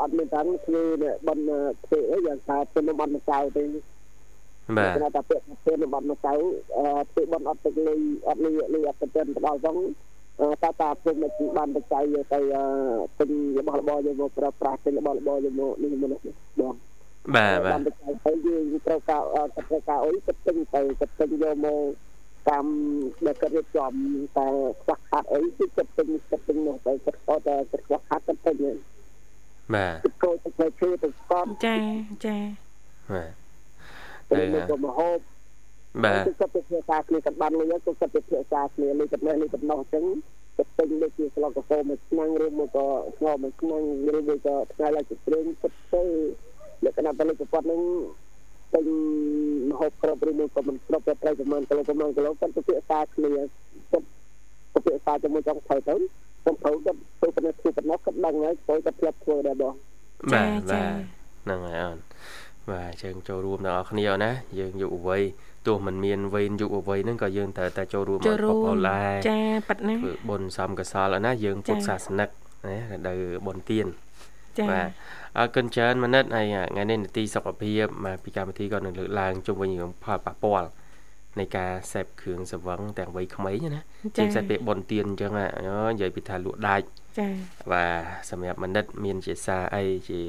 [0.00, 0.82] អត់មានតាំងធ្វើ
[1.26, 1.42] បន់
[1.86, 3.64] ធ្វើអីយ៉ាងថាធ្វើនំអត់ម្សៅទេ
[4.76, 6.32] បាទគេថាពាក្យធ្វើនំអត់ម្សៅ
[7.12, 9.76] ធ្វើបន់អត់ទឹកលុយអត់លុយលុយអត់ទៅទៅដល់ហ្នឹង
[10.62, 12.40] តាតាព្រមមិនបានបច្ច័យទៅ
[13.18, 16.20] ទិញរបស់របរយកមកប្រើប្រាស់ទិញរបស់របរយកមកនេះមកនេះ
[16.60, 16.74] បង
[17.34, 19.22] បាទបាទបានបច្ច័យទៅយើងត្រូវការ
[19.56, 21.80] ត្រូវការអីគិតទិញទៅគិតទិញយកមក
[22.48, 22.64] តាម
[23.26, 23.92] ដែលគាត់រៀបចំ
[24.38, 24.46] តែ
[24.82, 28.56] ខ្វះខាតអីគឺគិតទិញគិតទិញនោះទៅគិតអត់តែគិតខ្វះខាតគិតទិញ
[29.74, 31.76] បាទគិតគោទៅធ្វើឈើទៅស្កប់ចា
[32.26, 32.36] ចា
[33.14, 33.32] បាទ
[34.30, 35.18] ទៅមកមហូប
[36.04, 40.04] បាទគឺគាត់ទៅភាសាគ្នាគាត់បានលុយគាត់គាត់ទៅភាសាគ្នាលុយគាត់នេះលុយគាត់នោះអញ្ចឹង
[40.56, 43.82] គាត់ទិញដូចជាស្លកកាហ្វេមួយឆ្នាំឬមួយក៏ស្ងោមួយឆ្នាំ
[44.16, 46.02] ឬមួយក៏ថ្ងៃឡើងទៅព្រេងគាត់ទៅ
[46.84, 47.82] លក្ខណៈផលិតផលហ្នឹង
[48.74, 48.86] ទិញ
[49.70, 54.06] មហូបគ្រប់ឬមួយក៏មិនគ្រប់តែត្រូវប្រហែលគីឡូប្រហែលគីឡូគាត់ទៅភាសាគ្នាគាត់
[54.72, 55.94] ទៅភាសាជាមួយចង់ត្រូវទៅ
[56.42, 59.74] ខ្ញុំត្រូវគាត់ទៅប៉ុណ្ណេះធ្វើប៉ុណ្ណោះគាត់ដឹងហើយគាត់គាត់ធ្លាប់ធ្វើដែរបង
[60.32, 61.00] បាទបាទ
[61.44, 61.98] ហ្នឹងហើយអូន
[62.70, 65.22] បាទជើងចូលរួមទាំងអស់គ្នាអូនណាយើងយុវវ័យ
[65.66, 72.28] ទោះមិនមានវេនយុវវ័យហ្នឹងក៏យើងត្រូវតែចូលរួមចូលរួមអូឡាចាប៉ាត់ណាធ្វើបុណ្យសំកសលអូនណាយើងពុទ្ធសាសនិក
[72.68, 73.86] ណារដូវបុណ្យទាន
[74.58, 74.88] ចា៎បាទ
[75.38, 80.68] អរគុណច្រើនមនិតហើយថ្ងៃនេះនីតិសុខភាពមកពីកម្មវិធីក៏នឹងលើកឡើងជុំវិញរឿងផលប៉ះពាល់
[81.38, 83.82] នៃការសេពគ្រឿងសង្វឹងទាំងវ័យក្មេងណា
[84.16, 86.86] ជាពិសេសពេលបុណ្យទានអញ្ចឹងនិយាយពីថាលក់ដាច់
[87.18, 87.32] ចា៎
[87.72, 87.92] បាទ
[88.30, 90.20] សម្រាប់មនិត មានជាសារអីជា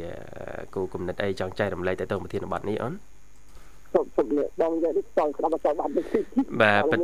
[0.75, 2.93] គោលគំនិតអីចង់ចែករំលែកទៅទៅប្រធានបទនេះអូន
[3.93, 6.05] សុខសុខនេះបងនិយាយនេះចង់ក្តាប់ចង់បាត់នេះ
[6.61, 6.99] បាទ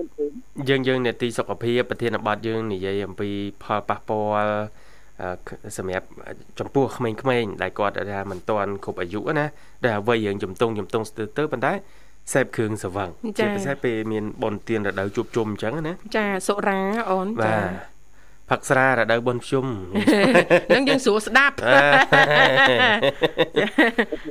[0.69, 3.29] យើងយើងនេតិសុខភាពប្រធានបទយើងនិយាយអំពី
[3.63, 4.53] ផលប៉ះពាល់
[5.77, 6.05] សម្រាប់
[6.60, 7.10] ចំពោះក្មេ
[7.41, 9.45] ងៗដែលគាត់ថាមិនទាន់គ្រប់អាយុណា
[9.84, 11.73] ដែលអ្វីរឿងជំទង់ជំទង់ស្ទើរទៅប៉ុន្តែ
[12.34, 16.79] សេពគ្រឿងសវឹងជាពិសេសពេលមានបនទៀនរដូវជួបជុំអញ្ចឹងណាចាសុរា
[17.10, 17.55] អូនចា
[18.49, 19.65] ផឹកស្រារដូវបុណ្យភ្ជុំ
[20.75, 21.55] នឹងយើងស្រួលស្ដាប់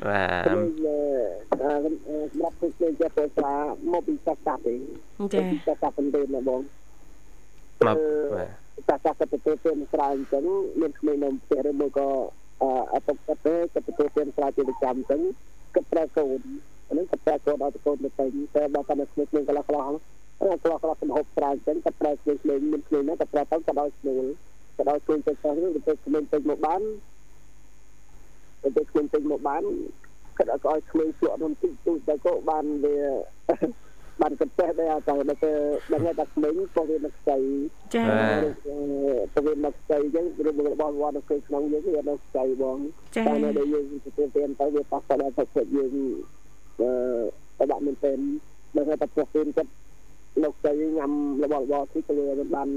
[0.08, 3.54] បាទសម្រាប់ពួកយើងចេះប្រើស្រា
[3.92, 4.74] មកពីសាស្ត្រទេ
[5.34, 7.96] ចាសាស្ត្រប៉ុណ្ណេះណាបងមក
[8.34, 9.52] បាទ សាស្ត្រទៅទៅទៅ
[9.92, 10.44] ស្រាអញ្ចឹង
[10.80, 12.08] មានក្មេងនៅផ្ទះឬមួយក៏
[12.62, 15.20] អត់ទៅទៅទៅទៅទៅស្រាជាប្រចាំអញ្ចឹង
[15.74, 16.40] គិតប្រើកូន
[16.90, 18.08] ហ្នឹងក៏ប្រើកូនដល់កូនទៅ
[18.56, 24.24] តែបើគាត់នៅក្មេងៗកន្លះកន្លះអឺខ្លះខ្លះសម្ហូបស្រាអញ្ចឹងគាត់ប្រើក្មេងៗមានក្មេងណាគាត់ប្រើទៅក៏ដល់ស្នួល
[24.76, 25.50] ក៏ដល់គ្រឿងទៅទៅ
[25.88, 26.82] ទៅក្មេងពេកមកបាន
[28.76, 29.62] ទៅក្មេងពេកមកបាន
[30.38, 32.96] គាត់ឲ្យឲ្យក្មេងស្លក់ក្នុងទីទូទៅក៏បានវា
[34.22, 35.50] បានកន្តេះដែរតែដល់ទៅ
[35.92, 37.38] ដល់តែក្មេងពោះវានឹកស្អី
[37.94, 38.04] ចា
[39.34, 42.78] ពោះវានឹកស្អីអញ្ចឹងរឿងរបស់វត្តនៅក្នុងយើងវានឹកស្អីបង
[43.14, 45.92] តែនៅដែលយើងទៅទៅទៅវាប៉ះពាល់ដល់ទឹកយើង
[47.60, 48.18] អឺបាក់មែនទែន
[48.74, 49.70] បើថាពោះពេលគាត់
[50.42, 52.68] លោកស្អីញ៉ាំរបស់របរទីទៅវាបាន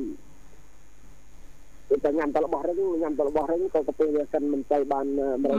[2.05, 5.05] តែញ៉ាំតែរបស់រឹងញ៉ាំតែរបស់រឹងក៏កាពះវាសិនមិនទៅបាន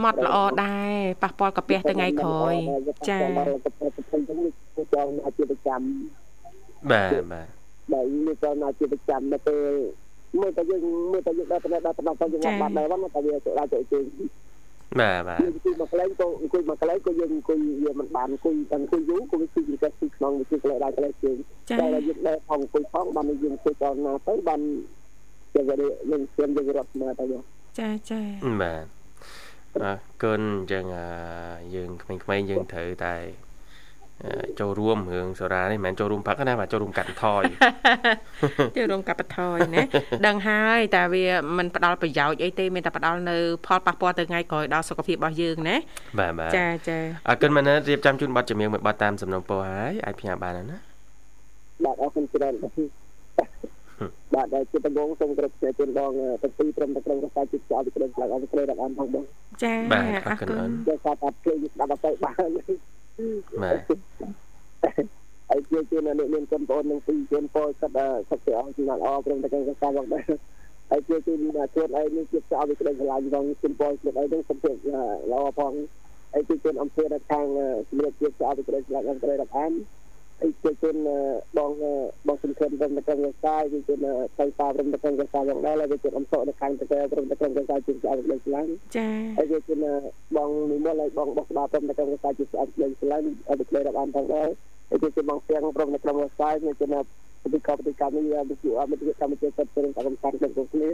[0.05, 0.93] ម៉ត់ល្អដែរ
[1.23, 2.53] ប៉ះពាល់កាពះទៅថ្ងៃក្រោយ
[3.09, 3.21] ចា៎
[3.65, 4.13] កាពះទៅទៅ
[4.77, 5.87] ទៅចង់អាជីវកម្ម
[6.91, 7.47] បាទបាទ
[7.91, 9.73] បាទនេះក៏អាជីវកម្មទៅពេល
[10.39, 14.05] មើលតែយើងមើលតែយើងដល់ទៅដល់ទៅដល់ទៅយើងបាត់ដែរហ្នឹងតែវាទៅដល់ទៅជើង
[14.99, 21.37] បាទបាទអង្គុយមកកន្លែងក៏អង្គុយមកកន្លែងក៏យើងអង្គុយវាមិនបានអង្គុយអង្គុយយូរក៏វាគឺចង្កេះពីក្នុងវាគឺកន្លែងដល់កន្លែងជើង
[21.79, 24.61] តែយើងដែរផងអង្គុយផងបានយើងអង្គុយដល់ណាទៅបាន
[25.55, 25.65] យើង
[26.09, 27.25] យើងខ្ញុំយើងរត់មកទៅ
[27.79, 28.21] ចាចា
[28.61, 28.85] បាទ
[29.83, 30.85] អរគុណអញ្ចឹង
[31.75, 33.15] យើងក្មេងៗយើងត្រូវតែ
[34.59, 37.43] ចូលរួមរឿងសូរ៉ានេះមិនមែនចូលរួមផឹកណាបាទចូលរួមកាត់បន្ថយ
[38.77, 39.83] ចូលរួមកាត់បន្ថយណា
[40.27, 41.25] ដឹងហើយតែវា
[41.57, 45.75] មិនផ្ដល់ប្រយោជន៍អីទេមានតែផ្ដល់នៅផលប៉ះពាល់ទៅថ្ងៃក្រោយដល់សុខភាពរបស់យើងណា
[46.19, 50.77] បាទបាទចាចាអរគុណមែនណារៀបចំជូនប័ណ្ណចម្រៀងមួយប័ណ្ណតាមសំណុំពរហើយអាចផ្ញើបានណា
[51.83, 52.53] បាទអរគុណច្រើន
[54.35, 56.11] បាទដែលជាតំងសូមគោរពជម្រាបបង
[56.41, 59.25] ទាំងពីរព្រមទាំងក្រុមរក្សាជាតិចោលពីក្រុមផ្លាកអន្តរជាតិរបស់ផងបង
[59.63, 62.49] ចាបាទអរគុណចាថាថាភ្លេងស្ដាប់ទៅបាន
[63.61, 63.79] បាទ
[65.49, 70.23] ហើយជាជាអ្នកមានកូនប្អូននឹងពីជូនពរសិតសុខភាពអស់ជំនាន់ល្អព្រមទាំងកសាបងដែរ
[70.89, 74.75] ហើយជាជាខ្លួនឯងនេះជាចោលពីក្តីស្រឡាញ់ផងជូនពរខ្លួនឯងនឹងសុខភាព
[75.31, 75.73] ល្អផង
[76.33, 77.45] ហើយជាជនអំពីនៅខាង
[77.89, 80.02] សម្រាប់ជាចោលពីក្តីស្រឡាញ់អង្គររាប់អានអី
[80.63, 80.95] ជាជន
[81.57, 81.71] បង
[82.27, 83.99] បងសំខាន់ព្រមទាំងកសាយជាជន
[84.37, 89.85] បៃតាព្រមទាំងកសាយផងដែរហើយជាអំសក់នៅខាងទៅព្រមទាំងកសាយជាចោលពីក្តីស្រឡាញ់ចាហើយជាជន
[90.35, 94.49] បងនិមលហើយបងបោះស្ដាព្រមទាំងកសាយជាចោលពីក្តីស្រឡាញ់ឲ្យពីក្តីរាប់អានផងដែរ
[94.89, 96.87] ហើយជាបងស្ទៀងព្រមនៅក្នុងខ្សែមានជា
[97.53, 100.89] ពីកបពីកម្មនេះវិទ្យុអមតិកម្មជាសិទ្ធិព្រមតាមកម្មទាំងគ្នា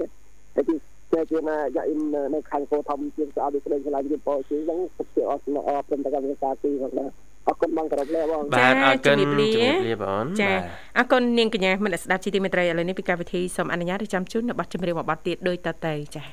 [0.55, 0.75] ហើយទី
[1.11, 2.01] ជាជាណាយ៉ាអ៊ីន
[2.33, 7.09] នៅខាងកោធំជាស្អប់ពីក្តីឆ្លាញ់ជាពោជាហ្នឹងសុខជាអស់អព្រមទាំងកម្មវិការទីផងដែរ
[7.49, 10.51] អរគុណបងក្រុមលាបងបាទអរគុណជំរាបលាបងចា
[10.97, 16.23] អរគុណនាងកញ្ញាមិនស្ដាប់ជីទីមេត្រីឥឡូវនេះពីកម្មវិធីសូមអនុញ្ញាតចាំជូននៅប័ណ្ណចម្រៀងមួយប័ណ្ណទៀតដូចតទៅចា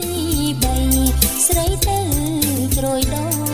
[0.00, 0.14] ទី
[0.80, 1.98] 3ស្រីទៅ
[2.76, 3.45] ជ្រោយដង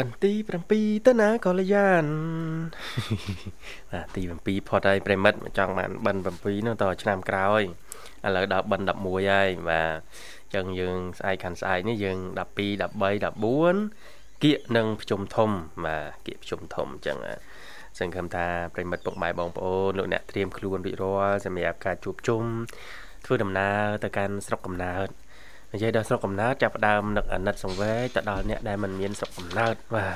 [0.00, 0.32] បន្ទី
[0.70, 2.04] 7ទៅណាកល្យាន
[3.92, 7.62] បាទទី7ផុតហើយប្រិមិត្តចង់បានបិណ្ឌ7នោះតឆ្នាំក្រោយ
[8.24, 9.98] ឥឡូវដល់បិណ្ឌ11ហើយបាទ
[10.54, 12.58] ចឹងយើងស្អែកខាន់ស្អែកនេះយើង12 13
[13.70, 15.50] 14គៀកនិងប្រជុំធំ
[15.84, 17.18] បាទគៀកប្រជុំធំអញ្ចឹង
[17.98, 22.42] សង្ឃឹមថាប្រិមិត្តពុកម៉ែបងប្អូនលោកអ្នកត្រៀមខ្លួនរួចរាល់សម្រាប់ការជួបជុំ
[23.24, 25.08] ធ្វើដំណើរទៅកាន់ស្រុកកំណើត
[25.74, 30.06] និយាយដល់ស្រុកកំណើតចាប់ផ្ដើមនឹកអាណិតសង្វេទៅដល់អ្នកដែលមិនមានស្រុកកំណើតបា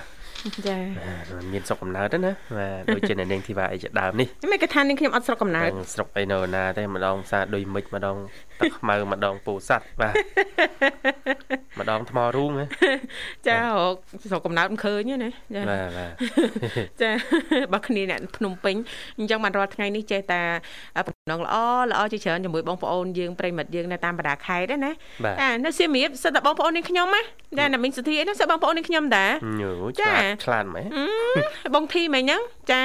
[0.55, 0.79] ទចា
[1.39, 8.17] មិនមានស្រុកកំណើតទេណាបាទដូចជានៅនាងធីវ៉ាអីជាដើមនេះមិនគេថានាងខ្ញុំអត់ស្រុកកំណើតស្រុកអីនៅណាទេម្ដងផ្សារដូចមិចម្ដង
[8.61, 10.15] ទឹកខ្មៅម្ដងពោធិ៍សាត់បាទ
[11.81, 12.65] ម្ដងថ្មរូងហ៎
[13.47, 13.57] ចា
[14.31, 16.13] ស្រុកកំណើតមិនឃើញទេណាចាបាទបាទ
[17.03, 17.11] ចា
[17.73, 18.77] បើគ្នាអ្នកភ្នំពេញ
[19.19, 20.41] អញ្ចឹងបានរាល់ថ្ងៃនេះចេះតែ
[21.07, 21.57] បំណងល្អ
[21.91, 24.93] ល្អជាច្រើនជាមួយបងប្អូនយើងប្រិមិត្តយើងនៅតាមបណ្ដាខេត្តណា
[25.41, 27.23] ចានៅសៀមរាបសិតតែបងប្អូននេះខ្ញុំណា
[27.59, 29.27] ចាណាមីងសុធីអីហ្នឹងសិតបងប្អូននេះខ្ញុំតា
[30.01, 30.13] ចា
[30.45, 30.87] ឆ្លាតមែន
[31.75, 32.83] បងធីមិញហ្នឹងចា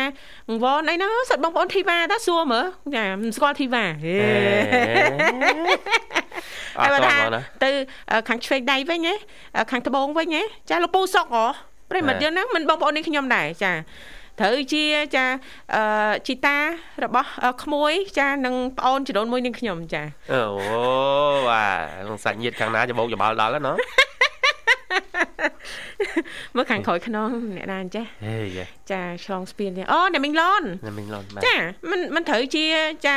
[0.64, 2.66] វ៉នអីហ្នឹងសិតបងប្អូនធីវ៉ាតាសួរមើល
[2.96, 4.18] ចាមិនស្គាល់ធីវ៉ាហេ
[6.80, 7.70] អត់តណាទៅ
[8.28, 9.16] ខាងឆ្វេងដៃវិញហ៎
[9.72, 11.46] ខាងត្បូងវិញហ៎ចាលោកពូសុកហ៎
[11.92, 13.74] ប្រិមិត្តយើងហ្នឹងមិនបងប្អូននេះខ្ញុំដែរចា
[14.40, 14.84] ត្រូវជា
[15.16, 15.26] ចា
[15.76, 16.58] អឺជីតា
[17.04, 17.30] របស់
[17.64, 20.04] ក្មួយ ចានឹងប្អូនចរូនមួយនឹងខ្ញុំចា
[20.34, 20.44] អូ
[21.50, 21.64] បា
[22.08, 23.74] ទសាច់ញាតិខាងណាច្បោកច្បល់ដល់ណា
[26.56, 28.38] មើលខាងក្រោយខ្នងអ្នកណាអញ្ចេះហេ
[28.92, 31.58] ចាឆ្លងស្ពានទេអូអ្នកមីងឡនអ្នកមីងឡនចា
[31.90, 32.66] មិនមិនត្រូវជា
[33.08, 33.16] ចា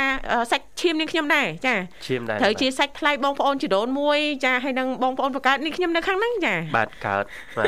[0.52, 1.74] សាច់ឈាមនឹងខ្ញុំដែរចា
[2.06, 7.24] ឈាមដែរត្រូវជាសាច់ថ្លៃបងប្អូនជីដូនមួយ ចាហើយនឹងបងប្អូនបង្កើតនេះខ្ញុំនៅខាងហ្នឹងចាបាទកើត
[7.56, 7.66] បាទ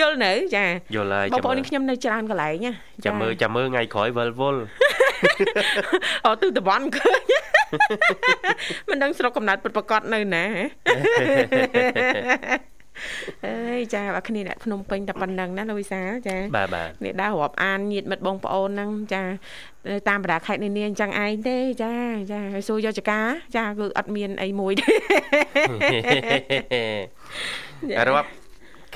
[0.00, 0.64] យល់នៅចា
[0.94, 2.72] យល់ហើយបងប្អូនខ្ញុំនៅច្រើនកន្លែងណា
[3.04, 4.62] ចាំមើលចាំមើលថ្ងៃក្រោយវិលវល់
[6.26, 7.22] អូទូតវ៉ាន់ឃើញ
[8.88, 10.44] មិនដឹងស្រុកកំណើតពិតប្រកបនៅណា
[13.46, 19.22] អើយចាបើគ្នាអ្នកភ្នំពេញតែប៉ុណ្្នឹងណាលោកវិសាចាបាទបាទនេះដើររាប់អានញាតមិត្តបងប្អូនហ្នឹងចា
[20.08, 21.92] តាមបណ្ដាខេត្តនានាអញ្ចឹងឯងទេចា
[22.32, 23.20] ចាហើយសួរយកចកា
[23.56, 24.86] ចាគឺអត់មានអីមួយទេ
[28.08, 28.28] រាប់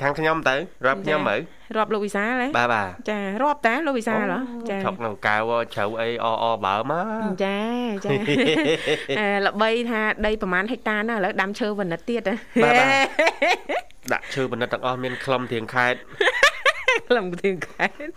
[0.01, 1.39] ខាងខ្ញុំទៅរាប់ខ្ញុំមើល
[1.77, 4.39] រាប់លោកវិសាលហ៎បាទបាទចារាប់តាលោកវិសាលហ៎
[4.69, 5.35] ចាឆុកក្នុងកៅ
[5.75, 7.05] ជ្រៅអីអអបើមក
[7.45, 7.59] ចា
[8.05, 8.11] ចា
[9.45, 12.29] ល្បីថាដីប្រហែលហិកតាណាឥឡូវដាំឈើវណ្ណិតទៀត
[12.63, 15.95] បាទបាទដាក់ឈើវណ្ណិតទាំងអស់មានខ្លឹមធៀងខេត
[17.07, 18.09] ខ្លឹមធៀងខេត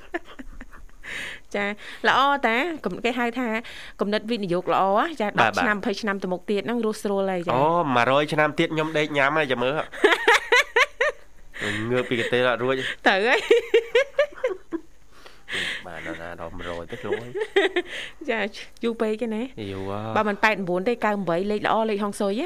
[1.55, 1.65] ចា
[2.09, 2.57] ល្អតា
[3.05, 3.49] គេហៅថា
[4.01, 4.85] គំនិតវិនិយោគល្អ
[5.21, 7.65] ចា10ឆ្នាំ20ឆ្នាំទៅមុខទៀតហ្នឹងរស់ស្រួលហើយចាអូ
[8.01, 9.75] 100ឆ្នាំទៀតខ្ញុំដេកញ៉ាំហើយចាំមើល
[11.91, 12.75] ងើបពីកន្ទេលអត់រួច
[13.09, 13.41] ទៅហើយ
[15.87, 17.27] បាទដល់ណាដល់100ទៅខ្លួន
[18.31, 18.41] ចា
[18.85, 19.43] យូរពេកទេណា
[19.73, 20.93] យូរបើមិន89ទេ
[21.23, 22.43] 98លេខល្អលេខហុងស៊ុយ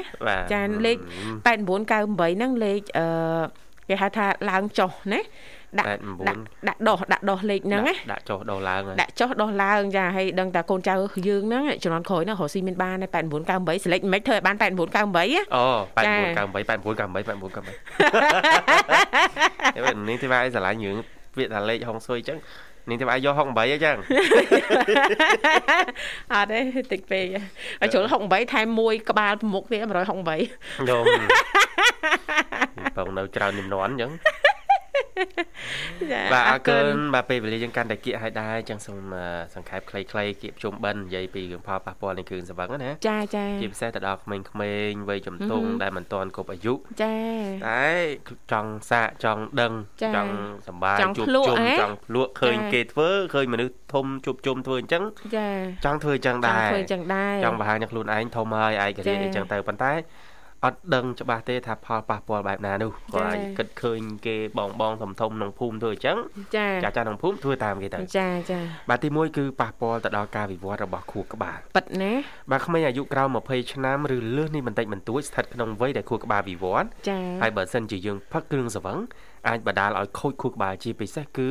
[0.53, 0.97] ចាលេខ
[1.45, 3.07] 89 98ហ្នឹងលេខអឺ
[3.89, 5.21] គេហៅថាឡើងចុះណា
[5.79, 10.93] ដាក់ដាក់ដាក់ដោះដាក់ដោះលេខហ្នឹងណាដាក់ចុះដោះឡើងដាក់ចុះដោះឡើងចាហើយដឹងតែកូនចៅ
[11.27, 13.07] យើងហ្នឹងជំនាន់ក្រោយហ្នឹងរកស៊ីមានបាន89
[13.49, 14.65] 98សិលេចមិនធ្វើឲ្យបាន89 98
[15.55, 15.65] អូ
[15.97, 16.17] 89 98
[16.57, 20.95] 89 98 89 98ហើយនេះទេបាយស្រឡាញ់យើង
[21.37, 22.39] ពាក្យថាលេខហុងស៊ុយអញ្ចឹង
[22.89, 23.95] នាងទេបាយយក68អញ្ចឹង
[26.33, 27.23] អត់ទេតិចពេក
[27.81, 30.19] ឲ្យជ្រុល68ថែមមួយក្បាលប្រមុខទៀត168យំ
[32.97, 34.11] បងនៅច្រើននិមនន់អញ្ចឹង
[36.33, 39.13] បាទអរគុណបាទពេលវេលាយើងកាន់តែគៀកឲ្យដែរចឹងសូម
[39.55, 40.05] សង្ខេបខ្លីៗ
[40.41, 47.15] គៀកជុំបិណ្ឌនិយាយពីរឿងផលប៉ះពាល់នៃគ្រឿងសង្វឹងណាចាចាជាពិសេសទៅដល់ក្មេងៗវ័យជំទង់ដែលមិនទាន់គ្រប់អាយុចា
[47.67, 47.85] តែ
[48.51, 49.73] ចង់សាកចង់ដឹង
[50.15, 50.31] ចង់
[50.67, 55.03] សប្បាយជួបជុំចង់ភ្លក់ឃើញគេធ្វើឃើញមនុស្សធំជួបជុំធ្វើអញ្ចឹង
[55.37, 55.49] ចា
[55.85, 59.93] ចង់ធ្វើអញ្ចឹងដែរចង់ធ្វើអញ្ចឹងដែរចង់បង្ហាញខ្លួនឯងធំហើយឯករាជ្យអញ្ចឹងទៅប៉ុន្តែ
[60.65, 66.17] អត់ដឹងច្បាស់ទេថាផលប៉ះពាល់បែបណានោះគាត់អាចគិតឃើញគេបងបងធំធំក្នុងភូមិធ្វើអញ្ចឹង
[66.55, 72.11] ចាចាចាក្នុងភូមិធ្វើតាមគេទៅចាចាបាទទី1គឺប៉ះពាល់ទៅដល់ការវិវត្តរបស់ខួរក្បាលប៉ិតណា
[72.51, 78.99] បាទក្មេងអាយុក្រោម20ឆ្នាំឬលើសនេះបន្តិចបន្តួចស្ថិតក្នុងវ័យដែលខួរក្បាលវិវត្តចាហើយបើសិនជាយើងផឹកគ្រឿងសង្វឹង
[79.47, 81.49] អាចបណ្ដាលឲ្យខូចខួរក្បាលជាពិសេសគឺ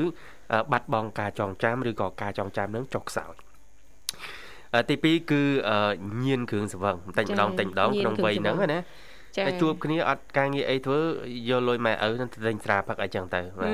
[0.72, 3.34] បាត់បង់ការចងចាំឬក៏ការចងចាំនឹងចុះខ្សោយ
[4.88, 5.42] ទី2គឺ
[6.24, 8.80] ញៀនគ្រឿងសង្វឹងបន្តិចម្ដងបន្តិចម្ដងក្នុងវ័យហ្នឹងណា
[9.46, 11.00] តែជួបគ្នាអត់ការងារអីធ្វើ
[11.48, 13.68] យកលុយម៉ែឪនឹងទិញស្រាផឹកអីចឹងទៅបា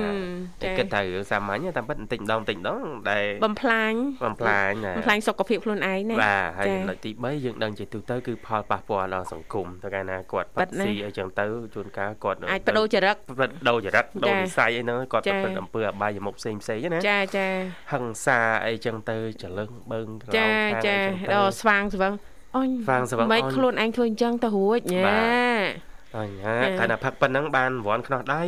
[0.63, 3.93] ទគិតថារឿងសាមញ្ញតែប៉ិតបន្តិចម្ដងបន្តិចម្ដងដែលបំផ្លាញ
[4.25, 11.45] បំផ្លាញបំផ្លាញសុខភាពខ្លួនឯងណាបាទហើយចំណុចទី3យើងដឹងជាទូទៅគឺផលប៉ះពាល់ដល់សង្គមទៅកាលណាគាត់ប៉ិតស៊ីអីចឹងទៅ
[11.75, 17.47] ជួនកាលគាត់អាចបដូរចរិតបដូរចរិតបដូរនិស័យអីហ្នឹងគាត់ប្រព្រឹត្តអំពើអបាយមុខផ្សេងផ្សេងណាចាចា
[17.93, 20.47] ហឹង្សាអីចឹងទៅចលឹងបឹងក្រោមចា
[20.87, 20.97] ចា
[21.33, 22.13] ដល់ស្វាងស្វឹង
[22.57, 28.43] អញស្វាងស្វឹងមិនខ្លួនឯងធ្វើអញ្ចឹងទៅរួចញ៉ាអញ្ញាកាលណាផឹកប៉ុណ្ណឹងបានរង្វាន់ខ្នោះដៃ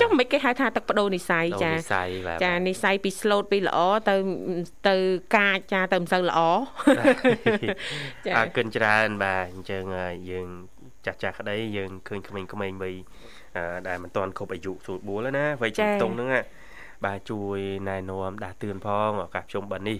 [0.00, 1.72] ចុះមិនគេហៅថាទឹកបដូរនិស័យចា
[2.44, 4.16] ចានិស័យពី slot ពីល្អទៅ
[4.88, 4.96] ទៅ
[5.36, 6.40] កាចចាទៅមិនសូវល្អ
[8.26, 9.82] ចាអរគុណច្រើនបាទអញ្ចឹង
[10.30, 10.46] យើង
[11.06, 12.94] ចាស់ចាស់ក្តីយើងឃើញក្មេងៗវ័យ
[13.88, 16.28] ដែលមិនទាន់គ្រប់អាយុស្រួលបួលណាវ័យជំទង់ហ្នឹង
[17.04, 17.58] បាទជួយ
[17.88, 19.98] ណែនាំដាស់តឿនផងឱកាសជុំបិណ្ឌនេះ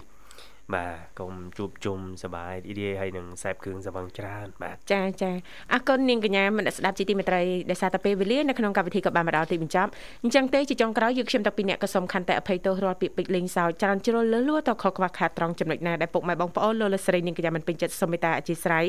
[0.74, 5.30] បាទកុំជួបជុំសบายរីករាយហើយនឹងខ្សែបគ្រឿងសវឹងច្រើនបាទចាចា
[5.72, 9.90] អរគុណនាងកញ្ញាមនស្ដាប់ជាទីមេត្រីដែលសារតែពេលវេលានៅក្នុងកម្មវិធីក៏បានមកដល់ទីបញ្ចប់
[10.24, 18.86] អញ្ចឹងទេជាចុងក្រោយយើងខ្ញុំតាំងពីអ្នកក៏សូមខន្តិអភ័យទោសរាល់ពាក្យពេចន៍លេងសើចច្រើនជ្រុលលឺលួតខកខ្វះខាតត្រង់ចំណុចណាដែលពុកម៉ែបងប្អូនលោកលស្រីនាងកញ្ញាមិនពេញចិត្តសូមមេត្តាអធិស្ឋាន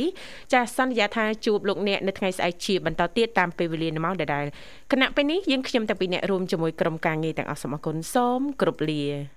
[0.54, 4.46] ចាសន្យាថាជួបលោកអ្នកនៅថ្ងៃស្អែកជាបន្តទៀតតាមពេលវេលានៅម៉ោងដដែល
[4.92, 9.35] គណៈពេលនេះយើងខ្ញុំតាំងពីអ្នករួមជាមួយក្រុមការងារទាំងអស់សូមអរគុណសូមគោរពលា